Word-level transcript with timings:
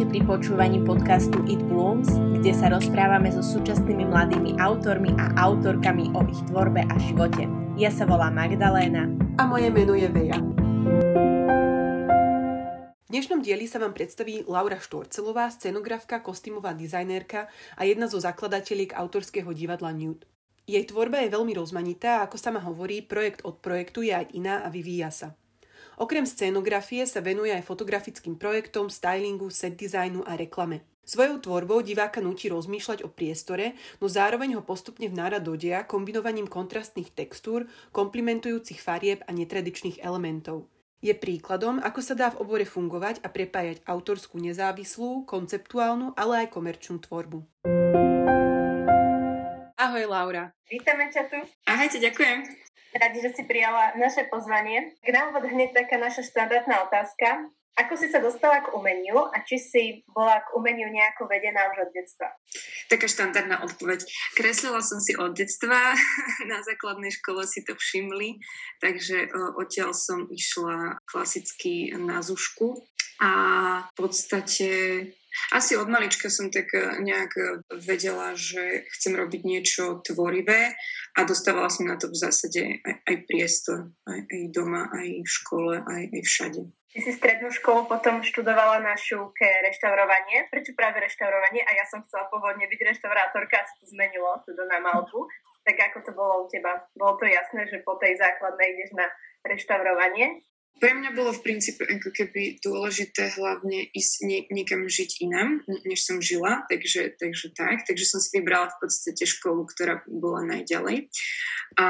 Vítajte 0.00 0.16
pri 0.16 0.32
počúvaní 0.32 0.80
podcastu 0.80 1.44
It 1.44 1.60
Blooms, 1.68 2.08
kde 2.08 2.56
sa 2.56 2.72
rozprávame 2.72 3.28
so 3.36 3.44
súčasnými 3.44 4.08
mladými 4.08 4.56
autormi 4.56 5.12
a 5.20 5.28
autorkami 5.36 6.16
o 6.16 6.24
ich 6.24 6.40
tvorbe 6.48 6.88
a 6.88 6.94
živote. 7.04 7.44
Ja 7.76 7.92
sa 7.92 8.08
volám 8.08 8.32
Magdaléna. 8.32 9.12
A 9.36 9.44
moje 9.44 9.68
meno 9.68 9.92
je 9.92 10.08
Veja. 10.08 10.40
V 12.96 13.08
dnešnom 13.12 13.44
dieli 13.44 13.68
sa 13.68 13.76
vám 13.76 13.92
predstaví 13.92 14.40
Laura 14.48 14.80
Štorcelová, 14.80 15.52
scenografka, 15.52 16.24
kostýmová 16.24 16.72
dizajnérka 16.72 17.52
a 17.76 17.84
jedna 17.84 18.08
zo 18.08 18.16
zakladateliek 18.24 18.96
autorského 18.96 19.52
divadla 19.52 19.92
Nude. 19.92 20.24
Jej 20.64 20.88
tvorba 20.88 21.20
je 21.20 21.28
veľmi 21.28 21.52
rozmanitá 21.52 22.24
a 22.24 22.24
ako 22.24 22.40
sa 22.40 22.48
ma 22.48 22.64
hovorí, 22.64 23.04
projekt 23.04 23.44
od 23.44 23.60
projektu 23.60 24.00
je 24.00 24.16
aj 24.16 24.32
iná 24.32 24.64
a 24.64 24.72
vyvíja 24.72 25.12
sa. 25.12 25.36
Okrem 26.00 26.24
scénografie 26.24 27.04
sa 27.04 27.20
venuje 27.20 27.52
aj 27.52 27.68
fotografickým 27.68 28.40
projektom, 28.40 28.88
stylingu, 28.88 29.52
set 29.52 29.76
designu 29.76 30.24
a 30.24 30.32
reklame. 30.32 30.80
Svojou 31.04 31.44
tvorbou 31.44 31.84
diváka 31.84 32.24
nutí 32.24 32.48
rozmýšľať 32.48 33.04
o 33.04 33.12
priestore, 33.12 33.76
no 34.00 34.08
zároveň 34.08 34.56
ho 34.56 34.62
postupne 34.64 35.04
vnára 35.12 35.44
do 35.44 35.52
deja 35.60 35.84
kombinovaním 35.84 36.48
kontrastných 36.48 37.12
textúr, 37.12 37.68
komplimentujúcich 37.92 38.80
farieb 38.80 39.20
a 39.28 39.30
netradičných 39.36 40.00
elementov. 40.00 40.72
Je 41.04 41.12
príkladom, 41.12 41.84
ako 41.84 42.00
sa 42.00 42.16
dá 42.16 42.32
v 42.32 42.48
obore 42.48 42.64
fungovať 42.64 43.20
a 43.20 43.28
prepájať 43.28 43.84
autorskú 43.84 44.40
nezávislú, 44.40 45.28
konceptuálnu, 45.28 46.16
ale 46.16 46.48
aj 46.48 46.56
komerčnú 46.56 46.96
tvorbu. 47.04 47.44
Ahoj 49.90 50.06
Laura. 50.06 50.54
Vítame 50.70 51.10
ťa 51.10 51.26
tu. 51.26 51.42
Ahojte, 51.66 51.98
ďakujem. 51.98 52.46
Radi, 52.94 53.18
že 53.26 53.34
si 53.34 53.42
prijala 53.42 53.90
naše 53.98 54.22
pozvanie. 54.30 54.94
K 55.02 55.10
nám 55.10 55.34
hneď 55.34 55.74
taká 55.74 55.98
naša 55.98 56.22
štandardná 56.30 56.86
otázka. 56.86 57.50
Ako 57.74 57.98
si 57.98 58.06
sa 58.06 58.22
dostala 58.22 58.62
k 58.62 58.70
umeniu 58.70 59.18
a 59.18 59.42
či 59.42 59.58
si 59.58 59.82
bola 60.06 60.46
k 60.46 60.54
umeniu 60.54 60.86
nejako 60.94 61.26
vedená 61.26 61.74
už 61.74 61.90
od 61.90 61.90
detstva? 61.90 62.30
Taká 62.86 63.10
štandardná 63.10 63.66
odpoveď. 63.66 64.06
Kreslila 64.38 64.78
som 64.78 65.02
si 65.02 65.18
od 65.18 65.34
detstva, 65.34 65.74
na 66.54 66.62
základnej 66.62 67.10
škole 67.10 67.42
si 67.50 67.66
to 67.66 67.74
všimli, 67.74 68.38
takže 68.78 69.26
odtiaľ 69.58 69.90
som 69.90 70.30
išla 70.30 71.02
klasicky 71.02 71.98
na 71.98 72.22
zušku 72.22 72.78
a 73.18 73.32
v 73.90 73.94
podstate 73.98 74.70
asi 75.52 75.76
od 75.76 75.88
malička 75.88 76.30
som 76.30 76.50
tak 76.50 76.70
eh, 76.74 76.98
nejak 77.00 77.32
eh, 77.36 77.48
vedela, 77.78 78.34
že 78.34 78.86
chcem 78.98 79.14
robiť 79.16 79.42
niečo 79.46 80.04
tvorivé 80.04 80.74
a 81.16 81.20
dostávala 81.26 81.70
som 81.70 81.86
na 81.86 81.96
to 81.98 82.10
v 82.10 82.16
zásade 82.18 82.82
aj, 82.82 82.94
aj 83.06 83.16
priestor, 83.26 83.78
aj, 84.06 84.20
aj 84.26 84.42
doma, 84.54 84.90
aj 84.90 85.08
v 85.22 85.30
škole, 85.30 85.74
aj, 85.82 86.02
aj 86.10 86.22
všade. 86.22 86.62
Ty 86.90 86.98
si 87.06 87.14
strednú 87.14 87.54
školu 87.54 87.86
potom 87.86 88.18
študovala 88.18 88.82
na 88.82 88.98
šúke 88.98 89.46
reštaurovanie. 89.62 90.50
Prečo 90.50 90.74
práve 90.74 90.98
reštaurovanie? 90.98 91.62
A 91.62 91.70
ja 91.78 91.86
som 91.86 92.02
chcela 92.02 92.26
pôvodne 92.26 92.66
byť 92.66 92.80
reštaurátorka 92.82 93.62
a 93.62 93.66
sa 93.66 93.74
to 93.78 93.86
zmenilo 93.94 94.42
teda 94.42 94.66
na 94.66 94.82
malbu. 94.82 95.30
Tak 95.62 95.78
ako 95.78 95.98
to 96.02 96.10
bolo 96.10 96.34
u 96.42 96.46
teba? 96.50 96.82
Bolo 96.98 97.14
to 97.14 97.30
jasné, 97.30 97.70
že 97.70 97.86
po 97.86 97.94
tej 97.94 98.18
základnej 98.18 98.74
ideš 98.74 98.90
na 98.98 99.06
reštaurovanie? 99.46 100.42
Pre 100.80 100.96
mňa 100.96 101.12
bolo 101.12 101.34
v 101.36 101.44
princípe 101.44 101.84
ako 101.84 102.08
keby 102.08 102.56
dôležité 102.64 103.36
hlavne 103.36 103.92
ísť 103.92 104.14
nie, 104.24 104.40
niekam 104.48 104.88
žiť 104.88 105.20
inám, 105.20 105.60
než 105.84 106.08
som 106.08 106.24
žila, 106.24 106.64
takže, 106.72 107.20
takže 107.20 107.52
tak. 107.52 107.84
Takže 107.84 108.04
som 108.08 108.16
si 108.22 108.32
vybrala 108.40 108.72
v 108.72 108.88
podstate 108.88 109.28
školu, 109.28 109.68
ktorá 109.68 110.00
bola 110.08 110.40
najďalej. 110.46 111.12
A 111.76 111.86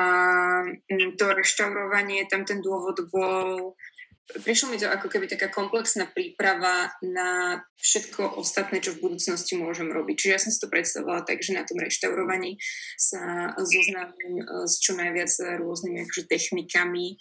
to 0.90 1.24
reštaurovanie, 1.30 2.26
tam 2.26 2.42
ten 2.42 2.58
dôvod 2.58 2.98
bol 3.14 3.78
prišlo 4.38 4.70
mi 4.70 4.78
to 4.78 4.86
ako 4.86 5.10
keby 5.10 5.26
taká 5.26 5.50
komplexná 5.50 6.06
príprava 6.06 6.94
na 7.02 7.60
všetko 7.82 8.38
ostatné, 8.38 8.78
čo 8.78 8.94
v 8.94 9.10
budúcnosti 9.10 9.58
môžem 9.58 9.90
robiť. 9.90 10.14
Čiže 10.14 10.34
ja 10.34 10.42
som 10.42 10.50
si 10.54 10.62
to 10.62 10.70
predstavovala 10.70 11.26
tak, 11.26 11.42
že 11.42 11.56
na 11.56 11.66
tom 11.66 11.82
reštaurovaní 11.82 12.54
sa 12.94 13.50
zoznámim 13.58 14.38
e, 14.38 14.70
s 14.70 14.78
čo 14.78 14.94
najviac 14.94 15.30
rôznymi 15.58 16.06
akože 16.06 16.30
technikami, 16.30 17.18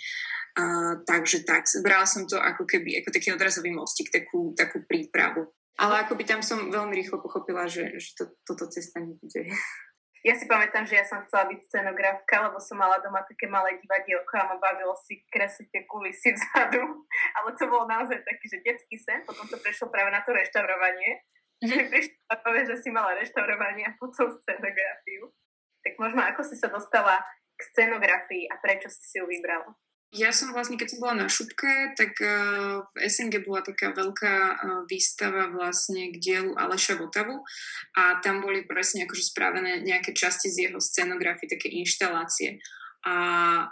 takže 1.06 1.46
tak, 1.46 1.70
brala 1.84 2.06
som 2.10 2.26
to 2.26 2.40
ako 2.40 2.66
keby 2.66 3.00
ako 3.00 3.10
taký 3.14 3.34
odrazový 3.34 3.72
mostík, 3.72 4.10
takú, 4.10 4.54
takú 4.58 4.84
prípravu. 4.86 5.50
Ale 5.80 6.04
akoby 6.04 6.28
tam 6.28 6.44
som 6.44 6.68
veľmi 6.68 6.92
rýchlo 6.92 7.24
pochopila, 7.24 7.64
že, 7.72 7.96
že 7.96 8.12
to, 8.20 8.24
toto 8.44 8.68
cesta 8.68 9.00
nebude. 9.00 9.48
Ja 10.20 10.36
si 10.36 10.52
pamätám, 10.52 10.84
že 10.84 11.00
ja 11.00 11.08
som 11.08 11.24
chcela 11.24 11.48
byť 11.48 11.60
scenografka, 11.72 12.44
lebo 12.44 12.60
som 12.60 12.76
mala 12.76 13.00
doma 13.00 13.24
také 13.24 13.48
malé 13.48 13.80
divadielko 13.80 14.36
a 14.36 14.52
ma 14.52 14.60
bavilo 14.60 14.92
si 15.08 15.24
kresliť 15.32 15.72
tie 15.72 15.88
kulisy 15.88 16.36
vzadu. 16.36 16.84
Ale 17.40 17.56
to 17.56 17.64
bolo 17.72 17.88
naozaj 17.88 18.20
taký, 18.28 18.52
že 18.52 18.60
detský 18.60 19.00
sen. 19.00 19.24
Potom 19.24 19.48
to 19.48 19.56
prešlo 19.64 19.88
práve 19.88 20.12
na 20.12 20.20
to 20.28 20.36
reštaurovanie. 20.36 21.24
Mm-hmm. 21.64 21.72
Že 21.72 21.82
prišla 21.88 22.36
povie, 22.44 22.62
že 22.68 22.76
si 22.84 22.90
mala 22.92 23.16
reštaurovanie 23.16 23.88
a 23.88 23.96
potom 23.96 24.28
scenografiu. 24.44 25.32
Tak 25.88 25.96
možno 25.96 26.20
ako 26.20 26.42
si 26.44 26.60
sa 26.60 26.68
dostala 26.68 27.24
k 27.56 27.62
scenografii 27.72 28.52
a 28.52 28.60
prečo 28.60 28.92
si 28.92 29.00
si 29.00 29.16
ju 29.20 29.26
vybrala? 29.28 29.72
Ja 30.10 30.34
som 30.34 30.50
vlastne, 30.58 30.74
keď 30.74 30.98
som 30.98 31.02
bola 31.06 31.22
na 31.22 31.28
šupke, 31.30 31.94
tak 31.94 32.18
uh, 32.18 32.82
v 32.82 32.96
SNG 33.06 33.46
bola 33.46 33.62
taká 33.62 33.94
veľká 33.94 34.36
uh, 34.58 34.58
výstava 34.90 35.54
vlastne 35.54 36.10
k 36.10 36.18
dielu 36.18 36.58
Aleša 36.58 36.98
Votavu 36.98 37.46
a 37.94 38.18
tam 38.18 38.42
boli 38.42 38.66
presne 38.66 39.06
akože 39.06 39.30
spravené 39.30 39.86
nejaké 39.86 40.18
časti 40.18 40.50
z 40.50 40.66
jeho 40.66 40.82
scenografie, 40.82 41.46
také 41.46 41.70
inštalácie. 41.70 42.58
A 43.06 43.16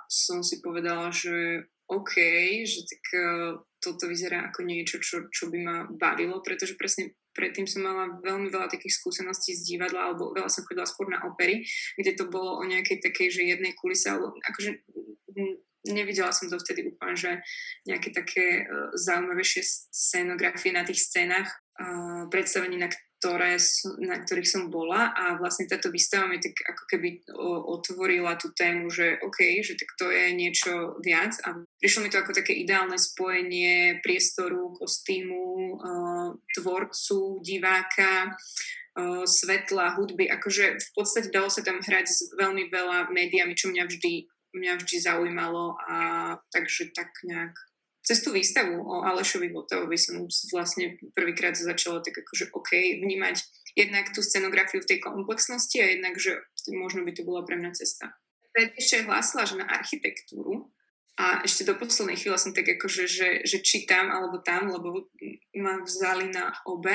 som 0.06 0.46
si 0.46 0.62
povedala, 0.62 1.10
že 1.10 1.66
OK, 1.90 2.22
že 2.70 2.86
tak 2.86 3.04
uh, 3.18 3.58
toto 3.82 4.06
vyzerá 4.06 4.54
ako 4.54 4.62
niečo, 4.62 5.02
čo, 5.02 5.26
čo 5.34 5.50
by 5.50 5.58
ma 5.58 5.78
bavilo, 5.90 6.46
pretože 6.46 6.78
presne 6.78 7.18
predtým 7.34 7.66
som 7.66 7.82
mala 7.82 8.14
veľmi 8.22 8.54
veľa 8.54 8.70
takých 8.70 8.98
skúseností 8.98 9.58
z 9.58 9.74
divadla, 9.74 10.10
alebo 10.10 10.38
veľa 10.38 10.54
som 10.54 10.66
chodila 10.70 10.86
skôr 10.86 11.10
na 11.10 11.22
opery, 11.26 11.66
kde 11.98 12.14
to 12.14 12.30
bolo 12.30 12.62
o 12.62 12.64
nejakej 12.66 13.02
takej, 13.02 13.30
že 13.30 13.42
jednej 13.46 13.74
kulise, 13.74 14.10
alebo 14.14 14.38
akože 14.42 14.86
nevidela 15.92 16.32
som 16.32 16.48
to 16.48 16.60
vtedy 16.60 16.88
úplne, 16.88 17.16
že 17.16 17.32
nejaké 17.88 18.12
také 18.12 18.64
uh, 18.64 18.92
zaujímavejšie 18.96 19.62
scenografie 19.92 20.72
na 20.76 20.88
tých 20.88 21.04
scénach, 21.04 21.48
uh, 21.80 22.26
predstavení, 22.32 22.78
na 22.80 22.88
ktoré, 22.92 23.58
na 23.98 24.22
ktorých 24.22 24.46
som 24.46 24.70
bola. 24.70 25.10
A 25.18 25.42
vlastne 25.42 25.66
táto 25.66 25.90
výstava 25.90 26.30
mi 26.30 26.38
tak 26.38 26.54
ako 26.54 26.84
keby 26.86 27.10
otvorila 27.66 28.38
tú 28.38 28.54
tému, 28.54 28.94
že 28.94 29.18
OK, 29.26 29.66
že 29.66 29.74
tak 29.74 29.90
to 29.98 30.14
je 30.14 30.38
niečo 30.38 31.02
viac. 31.02 31.34
A 31.50 31.58
prišlo 31.82 32.06
mi 32.06 32.14
to 32.14 32.22
ako 32.22 32.38
také 32.38 32.54
ideálne 32.54 32.96
spojenie 33.02 34.00
priestoru, 34.06 34.78
kostýmu, 34.78 35.46
uh, 35.82 36.30
tvorcu, 36.54 37.42
diváka, 37.42 38.38
svetla, 39.26 39.94
hudby, 39.94 40.26
akože 40.26 40.82
v 40.82 40.90
podstate 40.98 41.30
dalo 41.30 41.54
sa 41.54 41.62
tam 41.62 41.78
hrať 41.78 42.06
s 42.10 42.34
veľmi 42.34 42.74
veľa 42.74 43.14
médiami, 43.14 43.54
čo 43.54 43.70
mňa 43.70 43.86
vždy 43.86 44.26
mňa 44.56 44.80
vždy 44.80 44.96
zaujímalo 45.04 45.76
a 45.88 45.98
takže 46.54 46.94
tak 46.96 47.12
nejak 47.24 47.56
cez 48.08 48.24
tú 48.24 48.32
výstavu 48.32 48.80
o 48.80 49.04
Alešovi 49.04 49.52
Votavovi 49.52 50.00
som 50.00 50.24
vlastne 50.56 50.96
prvýkrát 51.12 51.60
začala 51.60 52.00
tak 52.00 52.24
akože 52.24 52.56
OK, 52.56 53.04
vnímať 53.04 53.44
jednak 53.76 54.16
tú 54.16 54.24
scenografiu 54.24 54.80
v 54.80 54.90
tej 54.96 55.00
komplexnosti 55.04 55.76
a 55.84 55.92
jednak, 55.92 56.16
že 56.16 56.40
možno 56.72 57.04
by 57.04 57.12
to 57.12 57.28
bola 57.28 57.44
pre 57.44 57.60
mňa 57.60 57.76
cesta. 57.76 58.16
Ešte 58.56 59.04
hlásila, 59.04 59.44
že 59.44 59.60
na 59.60 59.68
architektúru 59.68 60.72
a 61.18 61.42
ešte 61.42 61.66
do 61.66 61.74
poslednej 61.74 62.14
chvíle 62.14 62.38
som 62.38 62.54
tak 62.54 62.70
akože, 62.78 63.10
že, 63.10 63.30
že 63.42 63.66
čítam 63.66 64.14
alebo 64.14 64.38
tam, 64.46 64.70
lebo 64.70 65.10
ma 65.58 65.82
vzali 65.82 66.30
na 66.30 66.54
obe. 66.70 66.94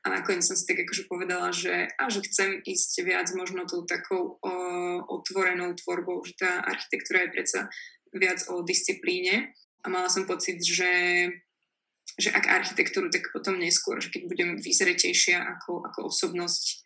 A 0.00 0.06
nakoniec 0.08 0.40
som 0.40 0.56
si 0.56 0.64
tak 0.64 0.88
akože 0.88 1.04
povedala, 1.04 1.52
že, 1.52 1.84
a 2.00 2.08
že 2.08 2.24
chcem 2.24 2.64
ísť 2.64 3.04
viac 3.04 3.28
možno 3.36 3.68
tou 3.68 3.84
takou 3.84 4.40
o, 4.40 4.52
otvorenou 5.04 5.76
tvorbou, 5.76 6.24
že 6.24 6.40
tá 6.40 6.64
architektúra 6.64 7.28
je 7.28 7.34
predsa 7.36 7.60
viac 8.16 8.40
o 8.48 8.64
disciplíne. 8.64 9.52
A 9.84 9.92
mala 9.92 10.08
som 10.08 10.24
pocit, 10.24 10.64
že 10.64 10.88
že 12.18 12.34
ak 12.34 12.50
architektúru, 12.50 13.12
tak 13.14 13.30
potom 13.30 13.62
neskôr, 13.62 14.02
že 14.02 14.10
keď 14.10 14.22
budem 14.26 14.50
vyzretejšia 14.58 15.38
ako, 15.38 15.86
ako 15.86 16.10
osobnosť, 16.10 16.82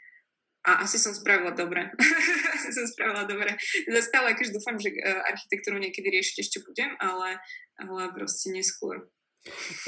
a 0.62 0.86
asi 0.86 0.98
som 0.98 1.10
spravila 1.10 1.50
dobre. 1.52 1.90
som 2.76 2.86
spravila 2.86 3.26
dobre. 3.26 3.58
Stále 3.98 4.32
akože 4.38 4.54
dúfam, 4.54 4.78
že 4.78 4.94
e, 4.94 4.98
architektúru 5.02 5.82
niekedy 5.82 6.08
riešiť 6.08 6.36
ešte 6.38 6.58
budem, 6.62 6.94
ale, 7.02 7.42
ale 7.82 8.02
proste 8.14 8.54
neskôr. 8.54 9.10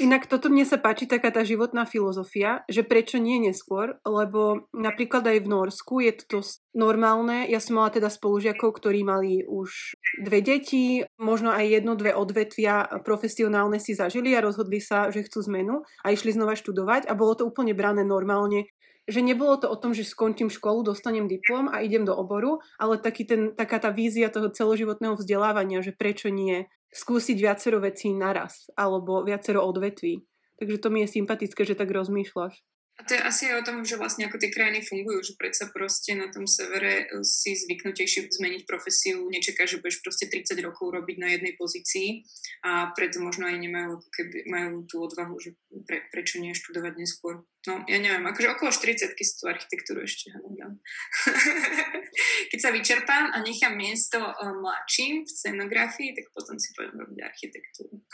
Inak 0.03 0.27
toto 0.27 0.51
mne 0.51 0.67
sa 0.67 0.75
páči, 0.75 1.07
taká 1.07 1.31
tá 1.31 1.47
životná 1.47 1.87
filozofia, 1.87 2.67
že 2.67 2.83
prečo 2.83 3.15
nie 3.15 3.39
neskôr, 3.39 3.95
lebo 4.03 4.67
napríklad 4.75 5.23
aj 5.23 5.37
v 5.39 5.47
Norsku 5.47 6.03
je 6.03 6.11
to 6.27 6.43
normálne. 6.75 7.47
Ja 7.47 7.63
som 7.63 7.79
mala 7.79 7.95
teda 7.95 8.11
spolužiakov, 8.11 8.75
ktorí 8.75 9.07
mali 9.07 9.47
už 9.47 9.95
dve 10.19 10.43
deti, 10.43 11.07
možno 11.15 11.55
aj 11.55 11.71
jedno, 11.71 11.95
dve 11.95 12.11
odvetvia 12.11 12.99
profesionálne 13.07 13.79
si 13.79 13.95
zažili 13.95 14.35
a 14.35 14.43
rozhodli 14.43 14.83
sa, 14.83 15.07
že 15.07 15.23
chcú 15.23 15.47
zmenu 15.47 15.87
a 16.03 16.11
išli 16.11 16.35
znova 16.35 16.59
študovať 16.59 17.07
a 17.07 17.15
bolo 17.15 17.39
to 17.39 17.47
úplne 17.47 17.71
brané 17.71 18.03
normálne 18.03 18.67
že 19.05 19.21
nebolo 19.21 19.57
to 19.61 19.69
o 19.69 19.77
tom, 19.77 19.93
že 19.93 20.01
skončím 20.01 20.49
školu, 20.49 20.81
dostanem 20.81 21.29
diplom 21.29 21.69
a 21.69 21.85
idem 21.85 22.05
do 22.05 22.17
oboru, 22.17 22.57
ale 22.81 22.97
taký 22.97 23.25
ten, 23.25 23.53
taká 23.53 23.77
tá 23.77 23.93
vízia 23.93 24.33
toho 24.33 24.49
celoživotného 24.49 25.13
vzdelávania, 25.13 25.85
že 25.85 25.93
prečo 25.93 26.33
nie 26.33 26.65
skúsiť 26.89 27.37
viacero 27.37 27.77
vecí 27.83 28.09
naraz 28.15 28.65
alebo 28.73 29.21
viacero 29.21 29.61
odvetví. 29.61 30.25
Takže 30.57 30.77
to 30.79 30.87
mi 30.89 31.03
je 31.03 31.19
sympatické, 31.19 31.67
že 31.67 31.75
tak 31.75 31.91
rozmýšľaš. 31.91 32.63
A 32.95 33.03
to 33.03 33.11
je 33.11 33.21
asi 33.21 33.51
aj 33.51 33.59
o 33.59 33.65
tom, 33.67 33.77
že 33.83 33.99
vlastne 33.99 34.23
ako 34.23 34.39
tie 34.39 34.47
krajiny 34.47 34.79
fungujú, 34.79 35.19
že 35.19 35.33
predsa 35.35 35.67
proste 35.67 36.15
na 36.15 36.31
tom 36.31 36.47
severe 36.47 37.03
eh, 37.03 37.23
si 37.27 37.51
zvyknutejšie 37.51 38.31
zmeniť 38.31 38.63
profesiu, 38.63 39.27
nečaká, 39.27 39.67
že 39.67 39.83
budeš 39.83 39.99
proste 39.99 40.31
30 40.31 40.55
rokov 40.63 40.95
robiť 40.95 41.17
na 41.19 41.35
jednej 41.35 41.59
pozícii 41.59 42.23
a 42.63 42.95
preto 42.95 43.19
možno 43.19 43.51
aj 43.51 43.59
nemajú, 43.59 43.99
keby 44.15 44.47
majú 44.47 44.87
tú 44.87 45.03
odvahu, 45.03 45.35
že 45.43 45.59
pre, 45.83 46.07
prečo 46.07 46.39
nie 46.39 46.55
študovať 46.55 46.93
neskôr. 46.95 47.43
No, 47.67 47.83
ja 47.89 47.97
neviem, 47.99 48.23
akože 48.23 48.55
okolo 48.55 48.71
40 48.71 49.17
sú 49.17 49.33
tú 49.41 49.45
architektúru 49.49 50.05
ešte 50.05 50.31
hľadám. 50.31 50.77
Keď 52.53 52.59
sa 52.61 52.69
vyčerpám 52.69 53.33
a 53.33 53.41
nechám 53.41 53.73
miesto 53.73 54.21
uh, 54.21 54.53
mladším 54.53 55.25
v 55.25 55.33
scenografii, 55.33 56.13
tak 56.13 56.29
potom 56.29 56.61
si 56.61 56.71
poviem 56.77 56.93
robiť 56.93 57.19
architektúru. 57.25 58.05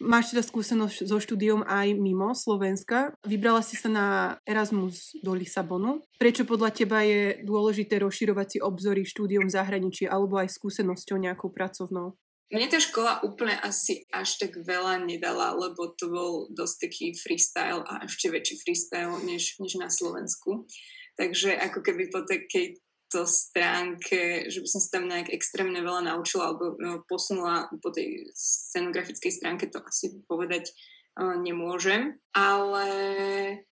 Máš 0.00 0.32
teda 0.32 0.40
skúsenosť 0.40 1.04
so 1.04 1.20
štúdiom 1.20 1.60
aj 1.68 1.92
mimo 1.92 2.32
Slovenska. 2.32 3.12
Vybrala 3.20 3.60
si 3.60 3.76
sa 3.76 3.92
na 3.92 4.06
Erasmus 4.48 5.12
do 5.20 5.36
Lisabonu. 5.36 6.00
Prečo 6.16 6.48
podľa 6.48 6.72
teba 6.72 7.04
je 7.04 7.44
dôležité 7.44 8.00
rozširovať 8.00 8.46
si 8.48 8.58
obzory 8.64 9.04
štúdiom 9.04 9.44
v 9.44 9.54
zahraničí 9.60 10.08
alebo 10.08 10.40
aj 10.40 10.56
skúsenosťou 10.56 11.20
nejakou 11.20 11.52
pracovnou? 11.52 12.16
Mne 12.50 12.66
tá 12.66 12.80
škola 12.80 13.20
úplne 13.22 13.54
asi 13.60 14.08
až 14.10 14.40
tak 14.40 14.58
veľa 14.58 15.04
nedala, 15.04 15.54
lebo 15.54 15.92
to 15.94 16.10
bol 16.10 16.48
dosť 16.50 16.76
taký 16.88 17.06
freestyle 17.14 17.84
a 17.84 18.08
ešte 18.08 18.32
väčší 18.32 18.56
freestyle 18.58 19.20
než, 19.22 19.60
než 19.60 19.78
na 19.78 19.86
Slovensku. 19.86 20.66
Takže 21.14 21.54
ako 21.60 21.78
keby 21.84 22.08
po 22.08 22.24
takej 22.24 22.80
to 23.10 23.26
stránke, 23.26 24.46
že 24.46 24.62
by 24.62 24.68
som 24.70 24.80
sa 24.80 24.96
tam 24.96 25.10
nejak 25.10 25.34
extrémne 25.34 25.82
veľa 25.82 26.14
naučila 26.14 26.54
alebo 26.54 26.78
no, 26.78 27.02
posunula 27.04 27.66
po 27.82 27.90
tej 27.90 28.30
scenografickej 28.32 29.34
stránke, 29.34 29.66
to 29.66 29.82
asi 29.82 30.22
povedať 30.30 30.70
nemôžem, 31.20 32.16
ale 32.32 32.88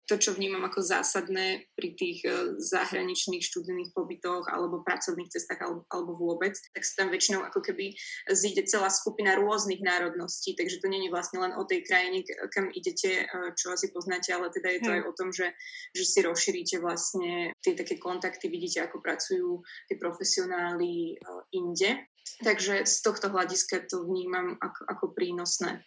to, 0.06 0.14
čo 0.22 0.38
vnímam 0.38 0.62
ako 0.62 0.87
zásadné 0.87 1.66
pri 1.75 1.98
tých 1.98 2.22
e, 2.22 2.54
zahraničných 2.62 3.43
študijných 3.43 3.90
pobytoch 3.90 4.46
alebo 4.46 4.87
pracovných 4.87 5.34
cestách 5.34 5.58
alebo, 5.66 5.82
alebo 5.90 6.12
vôbec, 6.14 6.54
tak 6.54 6.82
sa 6.87 7.02
tam 7.02 7.10
väčšinou 7.10 7.43
ako 7.43 7.58
keby 7.58 7.90
zíde 8.31 8.62
celá 8.70 8.87
skupina 8.87 9.34
rôznych 9.34 9.82
národností, 9.82 10.54
takže 10.54 10.78
to 10.78 10.87
je 10.87 11.10
vlastne 11.10 11.43
len 11.43 11.52
o 11.58 11.66
tej 11.66 11.82
krajine, 11.82 12.22
kam 12.54 12.70
idete, 12.70 13.26
e, 13.26 13.50
čo 13.58 13.75
asi 13.75 13.90
poznáte, 13.90 14.31
ale 14.31 14.54
teda 14.54 14.78
je 14.78 14.81
to 14.87 14.90
aj 14.94 15.02
o 15.02 15.12
tom, 15.19 15.34
že, 15.34 15.50
že 15.90 16.04
si 16.06 16.22
rozšíríte 16.22 16.78
vlastne 16.78 17.50
tie 17.58 17.75
také 17.75 17.98
kontakty, 17.98 18.46
vidíte, 18.46 18.87
ako 18.87 19.02
pracujú 19.02 19.58
tí 19.90 19.98
profesionáli 19.98 21.19
e, 21.19 21.26
inde. 21.50 22.06
Takže 22.46 22.87
z 22.87 22.96
tohto 23.06 23.31
hľadiska 23.31 23.87
to 23.90 24.06
vnímam 24.06 24.54
ako, 24.62 24.81
ako 24.87 25.04
prínosné 25.14 25.82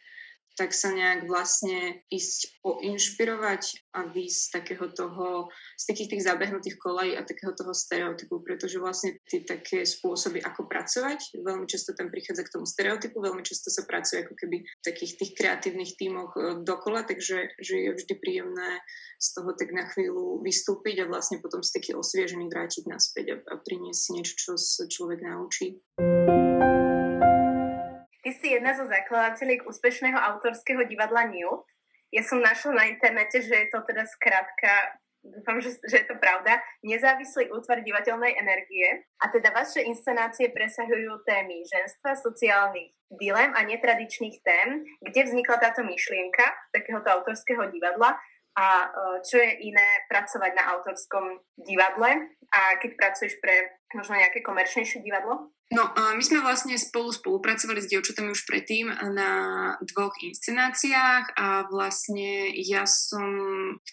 tak 0.60 0.76
sa 0.76 0.92
nejak 0.92 1.24
vlastne 1.32 2.04
ísť 2.12 2.60
poinšpirovať 2.60 3.96
a 3.96 4.12
výsť 4.12 4.40
z 4.44 4.50
takého 4.52 4.92
toho, 4.92 5.48
z 5.80 5.84
takých 5.88 6.10
tých 6.12 6.26
zabehnutých 6.28 6.76
kolají 6.76 7.16
a 7.16 7.24
takého 7.24 7.56
toho 7.56 7.72
stereotypu, 7.72 8.44
pretože 8.44 8.76
vlastne 8.76 9.16
tie 9.24 9.48
také 9.48 9.88
spôsoby, 9.88 10.44
ako 10.44 10.68
pracovať, 10.68 11.40
veľmi 11.40 11.64
často 11.64 11.96
tam 11.96 12.12
prichádza 12.12 12.44
k 12.44 12.60
tomu 12.60 12.68
stereotypu, 12.68 13.24
veľmi 13.24 13.40
často 13.48 13.72
sa 13.72 13.88
pracuje 13.88 14.28
ako 14.28 14.36
keby 14.36 14.68
v 14.68 14.84
takých 14.84 15.16
tých 15.16 15.32
kreatívnych 15.40 15.96
tímoch 15.96 16.36
e, 16.36 16.40
dokola, 16.68 17.08
takže 17.08 17.56
že 17.56 17.76
je 17.80 17.90
vždy 17.96 18.14
príjemné 18.20 18.84
z 19.16 19.28
toho 19.40 19.56
tak 19.56 19.72
na 19.72 19.88
chvíľu 19.88 20.44
vystúpiť 20.44 21.08
a 21.08 21.10
vlastne 21.10 21.40
potom 21.40 21.64
si 21.64 21.72
taký 21.72 21.96
osviežený 21.96 22.52
vrátiť 22.52 22.84
naspäť 22.84 23.26
a, 23.32 23.36
a 23.48 23.64
priniesť 23.64 24.04
niečo, 24.12 24.34
čo 24.36 24.52
sa 24.60 24.84
človek 24.92 25.24
naučí. 25.24 25.80
Ty 28.30 28.38
si 28.38 28.54
jedna 28.54 28.78
zo 28.78 28.86
zakladateľiek 28.86 29.66
úspešného 29.66 30.14
autorského 30.14 30.86
divadla 30.86 31.26
New. 31.34 31.50
Ja 32.14 32.22
som 32.22 32.38
našla 32.38 32.78
na 32.78 32.86
internete, 32.86 33.42
že 33.42 33.58
je 33.58 33.68
to 33.74 33.82
teda 33.82 34.06
skrátka 34.06 35.02
dúfam, 35.26 35.58
že, 35.58 35.82
že 35.82 36.06
je 36.06 36.06
to 36.06 36.14
pravda, 36.22 36.62
nezávislý 36.86 37.50
útvar 37.50 37.82
divadelnej 37.82 38.38
energie. 38.38 39.10
A 39.18 39.34
teda 39.34 39.50
vaše 39.50 39.82
inscenácie 39.82 40.54
presahujú 40.54 41.26
témy 41.26 41.66
ženstva, 41.66 42.22
sociálnych 42.22 42.94
dilem 43.10 43.50
a 43.58 43.66
netradičných 43.66 44.46
tém, 44.46 44.86
kde 45.02 45.26
vznikla 45.26 45.58
táto 45.58 45.82
myšlienka 45.82 46.70
takéhoto 46.70 47.10
autorského 47.10 47.66
divadla 47.74 48.14
a 48.62 48.68
e, 48.86 48.88
čo 49.26 49.42
je 49.42 49.74
iné 49.74 50.06
pracovať 50.06 50.54
na 50.54 50.78
autorskom 50.78 51.42
divadle 51.66 52.30
a 52.54 52.78
keď 52.78 52.92
pracuješ 52.94 53.42
pre 53.42 53.79
možno 53.96 54.20
nejaké 54.20 54.44
komerčnejšie 54.46 55.02
divadlo? 55.02 55.50
No, 55.70 55.86
my 55.94 56.24
sme 56.26 56.42
vlastne 56.42 56.74
spolu 56.82 57.14
spolupracovali 57.14 57.78
s 57.78 57.94
dievčatami 57.94 58.34
už 58.34 58.50
predtým 58.50 58.90
na 59.14 59.32
dvoch 59.86 60.18
inscenáciách 60.18 61.38
a 61.38 61.70
vlastne 61.70 62.50
ja 62.58 62.90
som 62.90 63.30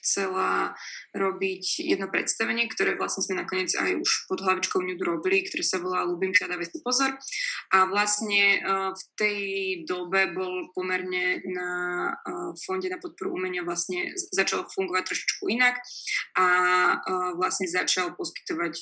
chcela 0.00 0.72
robiť 1.12 1.84
jedno 1.84 2.08
predstavenie, 2.08 2.64
ktoré 2.72 2.96
vlastne 2.96 3.28
sme 3.28 3.44
nakoniec 3.44 3.76
aj 3.76 3.92
už 3.92 4.24
pod 4.24 4.40
hlavičkou 4.40 4.80
Nude 4.80 5.04
robili, 5.04 5.44
ktoré 5.44 5.60
sa 5.60 5.76
volá 5.76 6.00
Ľubím 6.08 6.32
ťa, 6.32 6.48
dávaj 6.48 6.80
pozor. 6.80 7.12
A 7.68 7.84
vlastne 7.84 8.64
v 8.96 9.02
tej 9.20 9.40
dobe 9.84 10.32
bol 10.32 10.72
pomerne 10.72 11.44
na 11.44 11.68
Fonde 12.56 12.88
na 12.88 12.96
podporu 12.96 13.36
umenia 13.36 13.60
vlastne 13.60 14.16
začal 14.32 14.64
fungovať 14.64 15.12
trošičku 15.12 15.44
inak 15.52 15.76
a 16.40 16.46
vlastne 17.36 17.68
začal 17.68 18.16
poskytovať 18.16 18.74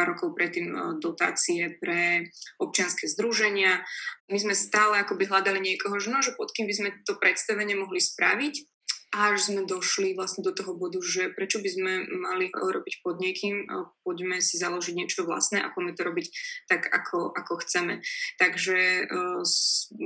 pár 0.00 0.16
rokov 0.16 0.32
predtým 0.32 0.72
dotácie 0.96 1.76
pre 1.76 2.32
občianske 2.56 3.04
združenia. 3.04 3.84
My 4.32 4.40
sme 4.40 4.56
stále 4.56 4.96
akoby 4.96 5.28
hľadali 5.28 5.60
niekoho, 5.60 6.00
že, 6.00 6.08
no, 6.08 6.24
že 6.24 6.32
pod 6.40 6.48
kým 6.56 6.64
by 6.64 6.72
sme 6.72 6.88
to 7.04 7.20
predstavenie 7.20 7.76
mohli 7.76 8.00
spraviť. 8.00 8.79
Až 9.10 9.50
sme 9.50 9.66
došli 9.66 10.14
vlastne 10.14 10.46
do 10.46 10.54
toho 10.54 10.78
bodu, 10.78 11.02
že 11.02 11.34
prečo 11.34 11.58
by 11.58 11.66
sme 11.66 11.92
mali 12.14 12.46
robiť 12.54 13.02
pod 13.02 13.18
niekým, 13.18 13.66
poďme 14.06 14.38
si 14.38 14.54
založiť 14.54 14.94
niečo 14.94 15.26
vlastné 15.26 15.58
a 15.58 15.74
poďme 15.74 15.98
to 15.98 16.02
robiť 16.06 16.26
tak, 16.70 16.86
ako, 16.86 17.34
ako 17.34 17.58
chceme. 17.66 18.06
Takže 18.38 19.10
uh, 19.10 19.42